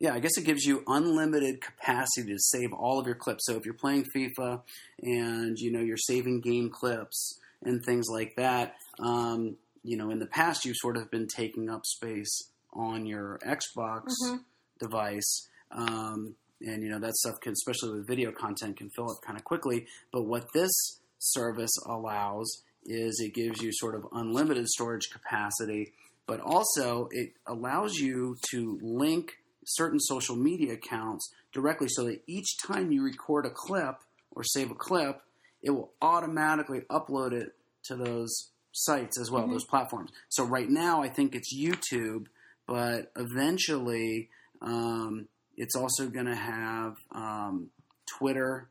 [0.00, 3.46] yeah, I guess it gives you unlimited capacity to save all of your clips.
[3.46, 4.60] So if you're playing FIFA
[5.00, 10.18] and you know you're saving game clips and things like that, um, you know, in
[10.18, 14.40] the past you've sort of been taking up space on your Xbox Mhm.
[14.80, 15.48] device.
[15.70, 19.38] Um, and you know that stuff can, especially with video content, can fill up kind
[19.38, 19.86] of quickly.
[20.12, 20.72] But what this
[21.18, 25.92] service allows is it gives you sort of unlimited storage capacity,
[26.26, 29.32] but also it allows you to link
[29.64, 33.96] certain social media accounts directly, so that each time you record a clip
[34.30, 35.22] or save a clip,
[35.62, 37.54] it will automatically upload it
[37.84, 39.50] to those sites as well, Mhm.
[39.52, 40.10] those platforms.
[40.30, 42.26] So right now, I think it's YouTube,
[42.66, 47.70] but eventually, um, it's also going to have um,
[48.06, 48.68] Twitter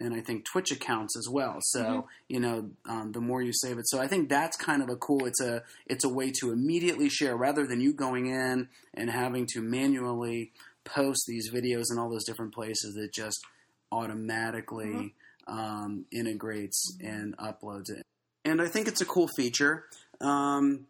[0.00, 1.58] and I think Twitch accounts as well.
[1.60, 2.04] So Mhm.
[2.28, 3.88] you know, um, the more you save it.
[3.88, 5.26] So I think that's kind of a cool.
[5.26, 9.46] It's a it's a way to immediately share rather than you going in and having
[9.52, 10.52] to manually
[10.84, 12.96] post these videos in all those different places.
[12.96, 13.44] It just
[13.92, 15.14] automatically
[15.46, 18.02] um, integrates and uploads it.
[18.44, 19.84] And I think it's a cool feature.
[20.20, 20.86] Um,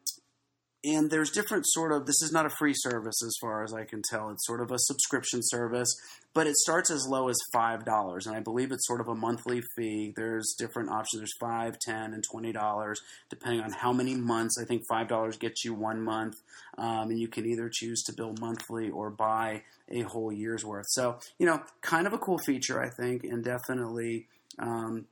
[0.82, 3.84] and there's different sort of this is not a free service as far as I
[3.84, 4.30] can tell.
[4.30, 5.94] It's sort of a subscription service,
[6.32, 9.14] but it starts as low as five dollars, and I believe it's sort of a
[9.14, 10.12] monthly fee.
[10.16, 11.20] There's different options.
[11.20, 14.56] There's five, ten, and twenty dollars, depending on how many months.
[14.60, 16.36] I think five dollars gets you one month,
[16.78, 20.86] um, and you can either choose to bill monthly or buy a whole year's worth.
[20.88, 24.28] So you know, kind of a cool feature, I think, and definitely,
[24.58, 25.06] um,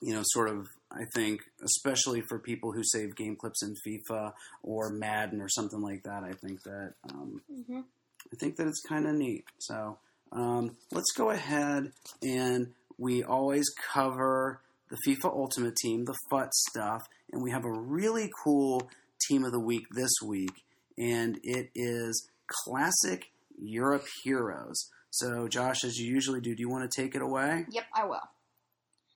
[0.00, 0.68] you know, sort of.
[0.90, 4.32] I think, especially for people who save game clips in FIFA
[4.62, 7.80] or Madden or something like that, I think that um, hmm
[8.32, 9.44] I think that it's kind of neat.
[9.58, 9.98] So
[10.32, 14.60] um, let's go ahead and we always cover
[14.90, 18.90] the FIFA Ultimate Team, the FUT stuff, and we have a really cool
[19.28, 20.62] team of the week this week,
[20.96, 22.28] and it is
[22.64, 24.88] Classic Europe Heroes.
[25.10, 27.66] So, Josh, as you usually do, do you want to take it away?
[27.70, 28.20] Yep, I will.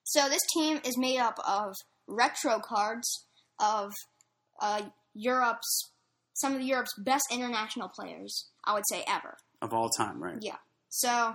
[0.04, 1.74] So this team is made up of
[2.06, 3.24] retro cards
[3.60, 3.92] of
[4.60, 4.82] uh,
[5.14, 5.90] Europe's
[6.34, 8.46] some of Europe's best international players.
[8.64, 9.36] I would say ever.
[9.60, 10.38] Of all time, right?
[10.40, 10.56] Yeah.
[10.88, 11.34] So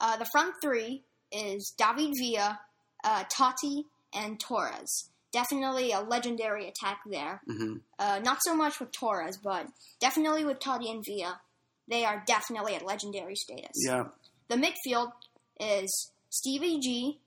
[0.00, 1.02] uh, the front three
[1.32, 2.60] is David Villa,
[3.04, 5.10] uh, Totti, and Torres.
[5.32, 7.42] Definitely a legendary attack there.
[7.46, 9.66] hmm Uh, not so much with Torres, but
[10.00, 11.40] definitely with Totti and Villa.
[11.88, 13.76] They are definitely at legendary status.
[13.86, 14.04] Yeah.
[14.48, 15.12] The midfield
[15.60, 17.20] is Stevie G,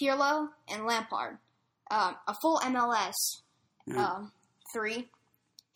[0.00, 1.38] Pirlo, and Lampard.
[1.90, 3.14] Um, a full MLS
[3.86, 4.04] Yeah.
[4.04, 4.32] um,
[4.72, 5.08] three,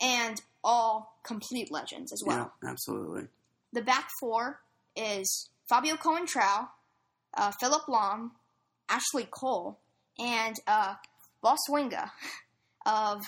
[0.00, 2.52] and all complete legends as well.
[2.62, 3.28] yeah, absolutely.
[3.72, 4.60] The back four
[4.96, 6.68] is Fabio Coentrao,
[7.36, 8.32] uh, Philipp Lahm,
[8.88, 9.78] Ashley Cole,
[10.18, 10.94] and uh,
[11.44, 12.10] Bosingwa
[12.86, 13.22] of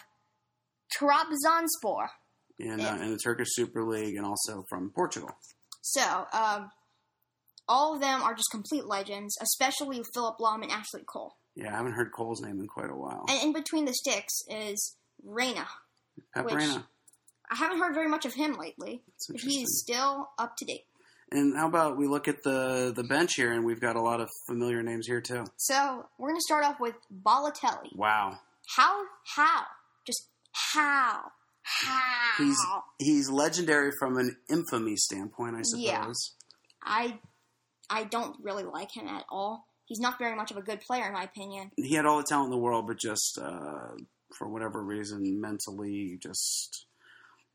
[0.98, 2.08] Trabzonspor.
[2.58, 2.94] And Yeah.
[2.94, 5.30] uh, in the Turkish Super League, and also from Portugal.
[5.80, 6.70] So, um,
[7.68, 11.36] all of them are just complete legends, especially Philipp Lahm and Ashley Cole.
[11.54, 13.26] Yeah, I haven't heard Cole's name in quite a while.
[13.28, 15.66] And in between the sticks is Reina.
[16.34, 16.86] Pep which- Reina.
[17.50, 20.86] I haven't heard very much of him lately, but he's still up to date.
[21.30, 24.20] And how about we look at the the bench here, and we've got a lot
[24.20, 25.44] of familiar names here too.
[25.56, 27.94] So we're going to start off with Balotelli.
[27.94, 28.38] Wow,
[28.76, 29.04] How?
[29.34, 29.64] How?
[30.06, 31.30] Just how?
[31.62, 32.30] How?
[32.38, 32.58] he's
[32.98, 35.84] he's legendary from an infamy standpoint, I suppose.
[35.84, 36.12] Yeah.
[36.82, 37.18] I
[37.92, 39.66] I don't really like him at all.
[39.86, 41.70] He's not very much of a good player, in my opinion.
[41.76, 43.88] He had all the talent in the world, but just uh,
[44.38, 46.86] for whatever reason, mentally, just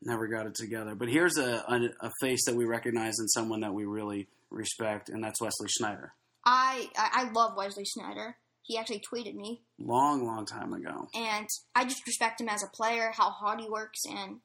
[0.02, 0.94] never got it together.
[0.94, 5.08] But here's a, a a face that we recognize and someone that we really respect,
[5.08, 6.10] and that's Wesley Sneijder.
[6.44, 8.34] I I, I love Wesley Sneijder.
[8.62, 11.08] He actually tweeted me, Long, long time ago.
[11.14, 14.40] and I just respect him as a player, how hard he works, and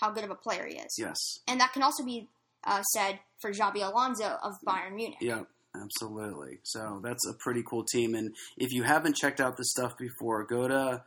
[0.00, 0.96] how good of a player he is.
[0.98, 1.16] Yes.
[1.46, 2.28] And that can also be
[2.64, 5.18] uh, said for Xabi Alonso of Bayern Munich.
[5.20, 5.46] Yep,
[5.80, 6.58] absolutely.
[6.64, 8.14] So that's a pretty cool team.
[8.14, 11.02] And if you haven't checked out this stuff before, go to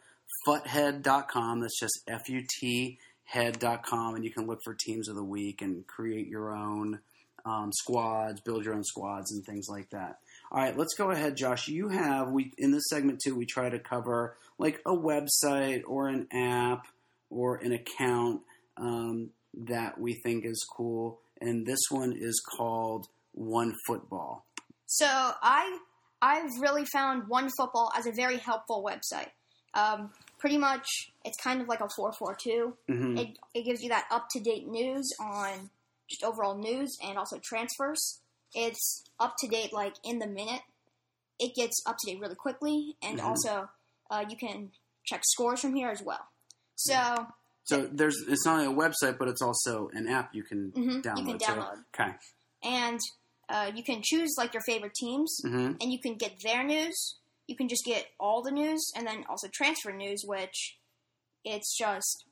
[0.47, 1.61] futhead.com.
[1.61, 2.97] That's just F U T
[3.31, 6.99] head.com, and you can look for teams of the week and create your own
[7.45, 10.19] um, squads, build your own squads, and things like that.
[10.51, 11.69] All right, let's go ahead, Josh.
[11.69, 13.35] You have we in this segment too.
[13.35, 16.87] We try to cover like a website or an app
[17.29, 18.41] or an account
[18.75, 19.29] um,
[19.65, 24.45] that we think is cool, and this one is called One Football.
[24.85, 25.79] So I
[26.21, 29.29] I've really found One Football as a very helpful website.
[29.73, 30.85] Um, pretty much,
[31.25, 32.75] it's kind of like a four four two.
[32.87, 35.69] hmm It it gives you that up to date news on
[36.09, 38.19] just overall news and also transfers.
[38.53, 40.61] It's up to date like in the minute.
[41.39, 43.25] It gets up to date really quickly, and Mhm.
[43.25, 43.69] also
[44.11, 44.71] uh, you can
[45.05, 46.27] check scores from here as well.
[46.75, 47.27] So
[47.63, 51.01] So there's it's not only a website, but it's also an app you can mhm,
[51.03, 51.17] download.
[51.17, 52.11] you can download, Okay.
[52.63, 52.99] and
[53.49, 57.17] uh, you can choose like your favorite teams, hmm and you can get their news.
[57.47, 60.77] You can just get all the news, and then also transfer news, which
[61.43, 62.25] it's just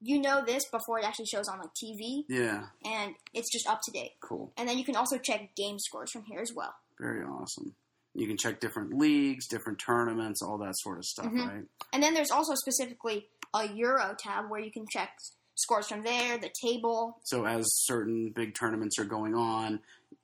[0.00, 2.66] you know this before it actually shows on like TV, Yeah.
[2.84, 4.12] and it's just up to date.
[4.20, 4.52] Cool.
[4.56, 6.74] And then you can also check game scores from here as well.
[7.00, 7.74] Very awesome.
[8.18, 11.48] You can check different leagues, different tournaments, all that sort of stuff, Mhm.
[11.48, 11.66] right?
[11.92, 15.16] And then there's also specifically a Euro tab where you can check
[15.54, 17.20] scores from there, the table.
[17.24, 19.80] So as certain big tournaments are going on,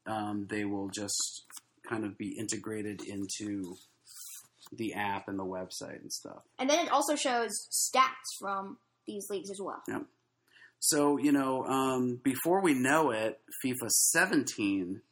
[0.07, 1.45] um, they will just
[1.89, 3.77] kind of be integrated into
[4.73, 6.43] the app and the website and stuff.
[6.59, 9.83] And then it also shows stats from these leagues as well.
[10.81, 15.03] So you know, um, before we know it, FIFA 17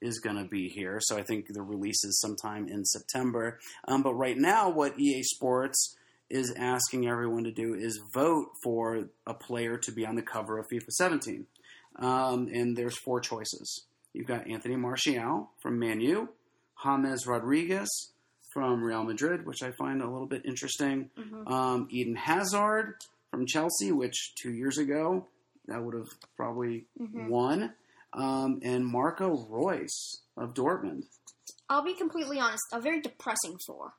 [0.00, 0.98] is going to be here.
[1.00, 3.58] So I think the release is sometime in September.
[3.86, 5.96] Um, but right now, what EA Sports
[6.30, 10.58] is asking everyone to do is vote for a player to be on the cover
[10.58, 11.46] of FIFA 17.
[11.96, 13.84] Um, and there's four choices.
[14.12, 16.28] You've got Anthony Martial from Man U,
[16.84, 17.88] James Rodriguez
[18.52, 21.10] from Real Madrid, which I find a little bit interesting.
[21.16, 21.50] Mhm.
[21.50, 22.94] Um, Eden Hazard
[23.30, 25.26] from Chelsea, which two years ago
[25.66, 27.28] that would have probably Mhm.
[27.28, 27.74] won,
[28.12, 31.02] um, and Marco Reus of Dortmund.
[31.68, 33.92] I'll be completely honest, a very depressing four.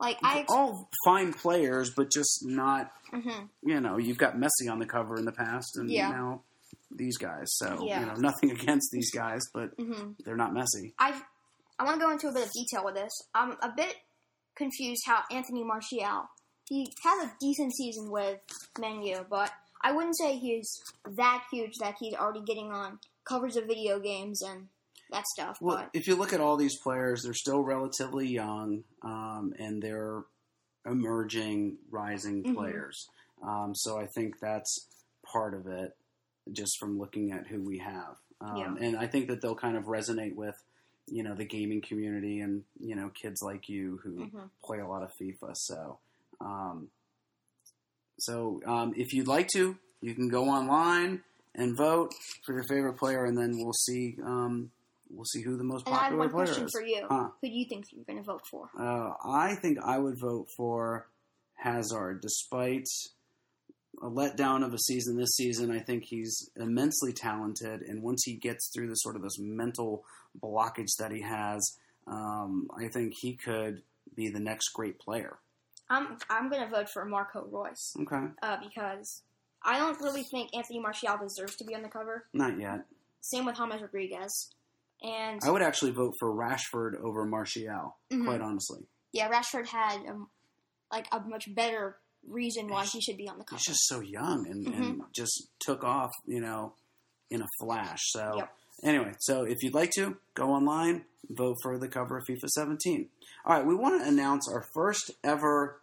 [0.00, 2.90] Like I, ex- All fine players, but just not.
[3.12, 3.48] mhm.
[3.62, 6.10] You know, you've got Messi on the cover in the past, and Yeah.
[6.10, 6.42] now
[6.90, 7.46] these guys.
[7.56, 8.00] So Yeah.
[8.00, 10.16] you know, nothing against these guys, but Mhm.
[10.24, 10.92] they're not Messi.
[10.98, 11.22] I,
[11.78, 13.12] I want to go into a bit of detail with this.
[13.34, 13.94] I'm a bit
[14.56, 16.28] confused how Anthony Martial
[16.68, 18.40] he has a decent season with
[18.78, 19.50] Man U, but
[19.82, 24.42] I wouldn't say he's that huge that he's already getting on covers of video games
[24.42, 24.68] and
[25.10, 25.58] that stuff.
[25.60, 29.82] Well, but if you look at all these players, they're still relatively young, um, and
[29.82, 30.22] they're
[30.86, 32.54] emerging, rising Mhm.
[32.54, 33.08] players.
[33.42, 34.88] Um, so I think that's
[35.24, 35.96] part of it,
[36.52, 38.16] just from looking at who we have.
[38.40, 38.74] Um, Yeah.
[38.86, 40.56] And I think that they'll kind of resonate with,
[41.06, 44.50] you know, the gaming community and you know kids like you who Mhm.
[44.64, 45.56] play a lot of FIFA.
[45.56, 45.98] So,
[46.40, 46.90] um,
[48.18, 51.22] so um, if you'd like to, you can go online
[51.54, 52.14] and vote
[52.44, 54.16] for your favorite player, and then we'll see.
[54.24, 54.70] Um,
[55.10, 56.72] we'll see who the most and I have popular one player question is.
[56.72, 57.28] for you: Huh.
[57.40, 58.70] Who do you think you're going to vote for?
[58.78, 61.08] Uh, I think I would vote for
[61.54, 62.86] Hazard, despite
[64.02, 65.70] a letdown of a season this season.
[65.70, 70.04] I think he's immensely talented, and once he gets through the sort of this mental
[70.42, 71.60] blockage that he has,
[72.06, 73.82] um, I think he could
[74.14, 75.38] be the next great player.
[75.90, 79.22] I'm I'm going to vote for Marco Reus Okay, uh, because
[79.64, 82.24] I don't really think Anthony Martial deserves to be on the cover.
[82.32, 82.84] not yet.
[83.20, 84.50] Same with James Rodriguez,
[85.02, 87.96] and I would actually vote for Rashford over Martial.
[88.10, 88.24] Mhm.
[88.24, 88.80] Quite honestly,
[89.12, 90.28] yeah, Rashford had um,
[90.90, 93.58] like a much better reason why he should be on the cover.
[93.58, 94.82] he's just so young and, Mm-hmm.
[94.82, 96.74] and just took off, you know,
[97.30, 97.98] in a flash.
[98.10, 98.52] So Yep.
[98.84, 103.08] anyway, so if you'd like to go online, vote for the cover of FIFA 17.
[103.44, 105.80] All right, we want to announce our first ever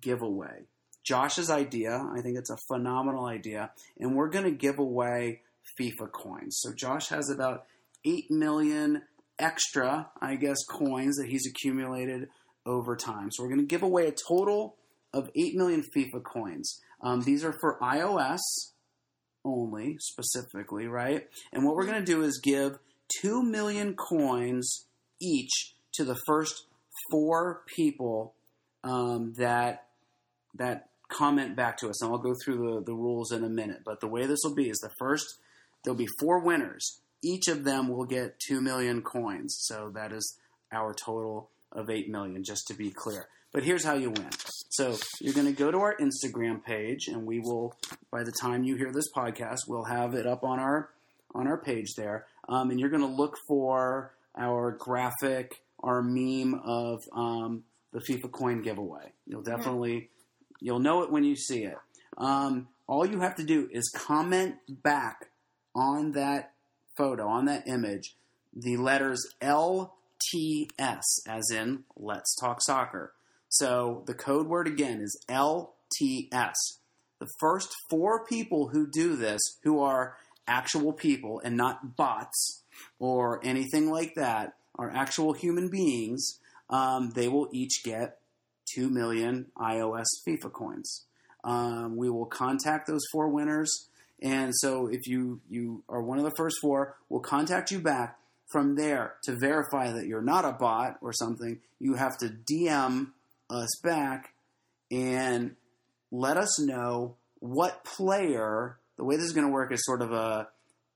[0.00, 0.64] giveaway.
[1.08, 5.40] Josh's idea, I think it's a phenomenal idea, and we're going to give away
[5.80, 6.58] FIFA coins.
[6.60, 7.64] So Josh has about
[8.04, 9.02] 8 million
[9.38, 12.28] extra, I guess, coins that he's accumulated
[12.66, 13.30] over time.
[13.30, 14.76] So we're going to give away a total
[15.14, 16.80] of 8 million FIFA coins.
[17.02, 18.40] Um, these are for iOS
[19.44, 21.26] only, specifically, right?
[21.52, 22.78] And what we're going to do is give
[23.22, 24.86] 2 million coins
[25.20, 26.66] each to the first
[27.10, 28.34] four people
[28.84, 29.84] um, that
[30.54, 32.02] that comment back to us.
[32.02, 33.80] And I'll go through the, the rules in a minute.
[33.84, 35.26] But the way this will be is the first,
[35.84, 37.00] there'll be four winners.
[37.22, 39.56] Each of them will get 2 million coins.
[39.60, 40.38] So that is
[40.72, 43.26] our total of 8 million, just to be clear.
[43.52, 44.30] But here's how you win.
[44.70, 47.74] So you're going to go to our Instagram page, and we will,
[48.10, 50.90] by the time you hear this podcast, we'll have it up on our
[51.34, 52.26] on our page there.
[52.48, 58.32] Um, and you're going to look for our graphic, our meme of um, the FIFA
[58.32, 59.12] coin giveaway.
[59.26, 60.10] You'll definitely
[60.60, 61.76] You'll know it when you see it.
[62.16, 65.30] Um, all you have to do is comment back
[65.74, 66.52] on that
[66.96, 68.16] photo, on that image,
[68.54, 73.12] the letters LTS, as in Let's Talk Soccer.
[73.48, 76.54] So the code word again is LTS.
[77.20, 80.16] The first four people who do this, who are
[80.46, 82.62] actual people and not bots
[82.98, 86.38] or anything like that, are actual human beings,
[86.70, 88.18] um, they will each get
[88.74, 91.04] 2 million iOS FIFA coins.
[91.44, 93.88] Um, we will contact those four winners.
[94.22, 98.18] And so if you, you are one of the first four, we'll contact you back.
[98.50, 103.08] From there, to verify that you're not a bot or something, you have to DM
[103.50, 104.32] us back
[104.90, 105.54] and
[106.10, 108.78] let us know what player.
[108.96, 110.48] The way this is going to work is sort of a,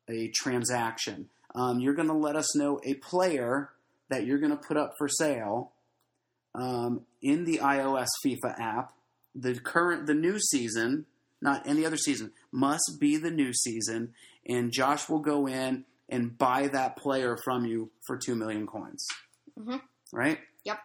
[0.08, 1.28] a transaction.
[1.54, 3.70] Um, you're going to let us know a player
[4.08, 5.71] that you're going to put up for sale
[6.54, 8.92] um, in the iOS FIFA app.
[9.34, 11.06] The current, the new season,
[11.40, 14.12] not any other season, must be the new season,
[14.46, 19.06] and Josh will go in and buy that player from you for two million coins.
[19.58, 19.80] Mhm.
[20.12, 20.38] Right?
[20.64, 20.78] Yep.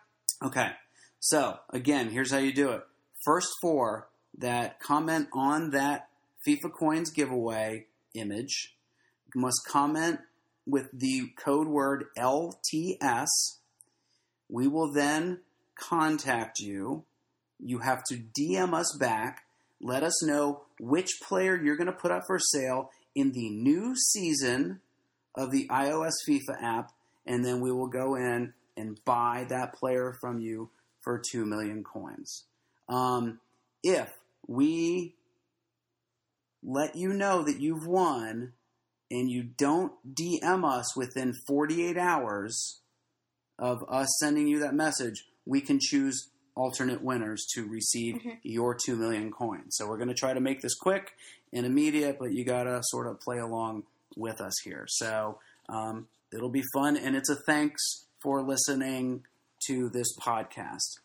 [0.46, 0.72] Okay.
[1.20, 2.84] So again, here's how you do it.
[3.26, 4.08] First four
[4.38, 6.10] that comment on that
[6.48, 8.78] FIFA coins giveaway image
[9.36, 10.20] must comment
[10.66, 13.28] with the code word LTS.
[14.50, 15.42] We will then
[15.80, 17.06] contact you.
[17.60, 19.44] You have to DM us back.
[19.82, 23.96] Let us know which player you're going to put up for sale in the new
[23.96, 24.82] season
[25.36, 26.92] of the iOS FIFA app,
[27.26, 30.70] and then we will go in and buy that player from you
[31.04, 32.46] for 2 million coins.
[32.90, 33.40] Um,
[33.84, 34.12] if
[34.48, 35.16] we
[36.64, 38.54] let you know that you've won
[39.10, 42.82] and you don't DM us within 48 hours
[43.58, 48.40] of us sending you that message, we can choose alternate winners to receive Mhm.
[48.44, 49.76] your 2 million coins.
[49.78, 51.14] So we're going to try to make this quick
[51.54, 53.84] and immediate, but you got to sort of play along
[54.16, 54.86] with us here.
[54.90, 59.24] So um, it'll be fun, and it's a thanks for listening
[59.68, 61.00] to this podcast.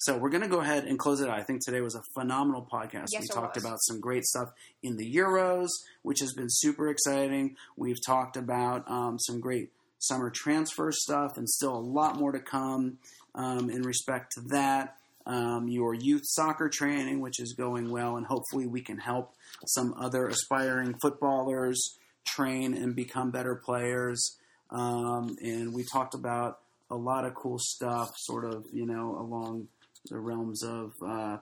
[0.00, 1.38] So we're going to go ahead and close it out.
[1.38, 3.08] I think today was a phenomenal podcast.
[3.12, 3.64] Yes, we talked was.
[3.64, 4.48] about some great stuff
[4.82, 5.68] in the Euros,
[6.02, 7.56] which has been super exciting.
[7.76, 12.40] We've talked about um, some great summer transfer stuff, and still a lot more to
[12.40, 12.98] come
[13.34, 14.96] um, in respect to that.
[15.26, 19.34] Um, your youth soccer training, which is going well, and hopefully we can help
[19.66, 24.38] some other aspiring footballers train and become better players.
[24.70, 29.68] Um, and we talked about a lot of cool stuff, sort of, you know, along
[30.08, 31.38] the realms of uh,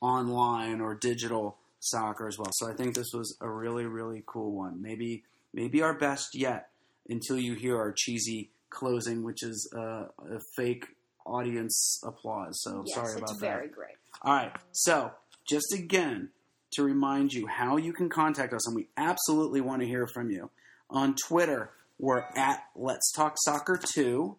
[0.00, 2.50] online or digital soccer as well.
[2.52, 4.82] So I think this was a really, really cool one.
[4.82, 5.22] Maybe,
[5.54, 6.68] maybe our best yet
[7.08, 10.86] until you hear our cheesy closing, which is uh, a fake
[11.26, 12.60] audience applause.
[12.62, 13.40] So yes, sorry about that.
[13.40, 13.96] very great.
[14.22, 14.52] All right.
[14.72, 15.12] So,
[15.48, 16.30] just again
[16.74, 20.30] to remind you how you can contact us, and we absolutely want to hear from
[20.30, 20.50] you.
[20.90, 24.36] On Twitter, we're at Let's Talk Soccer 2.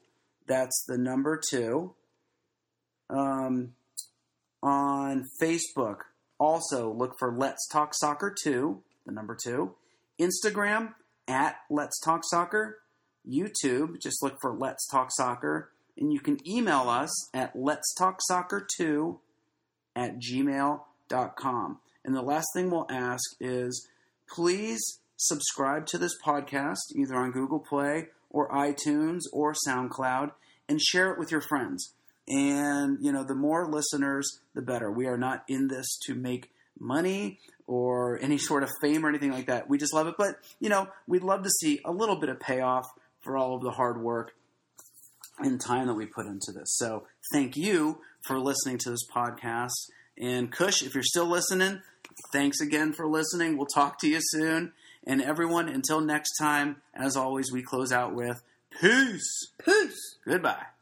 [0.47, 1.93] That's the number two.
[3.09, 3.73] Um,
[4.61, 5.97] on Facebook,
[6.39, 9.75] also look for Let's Talk Soccer 2, the number two.
[10.19, 10.93] Instagram,
[11.27, 12.79] at Let's Talk Soccer.
[13.29, 15.71] YouTube, just look for Let's Talk Soccer.
[15.97, 19.19] And you can email us at Let's Talk Soccer 2
[19.95, 21.79] at gmail.com.
[22.05, 23.87] And the last thing we'll ask is
[24.29, 24.81] please
[25.17, 30.31] subscribe to this podcast either on Google Play or iTunes or SoundCloud
[30.67, 31.93] and share it with your friends.
[32.27, 34.91] And, you know, the more listeners, the better.
[34.91, 36.49] We are not in this to make
[36.79, 39.69] money or any sort of fame or anything like that.
[39.69, 40.15] We just love it.
[40.17, 42.85] But, you know, we'd love to see a little bit of payoff
[43.21, 44.33] for all of the hard work
[45.39, 46.75] and time that we put into this.
[46.77, 49.71] So thank you for listening to this podcast.
[50.17, 51.81] And Kush, if you're still listening,
[52.31, 53.57] thanks again for listening.
[53.57, 54.73] We'll talk to you soon.
[55.05, 58.41] And everyone, until next time, as always, we close out with
[58.79, 59.51] peace.
[59.63, 60.17] Peace.
[60.25, 60.72] Goodbye.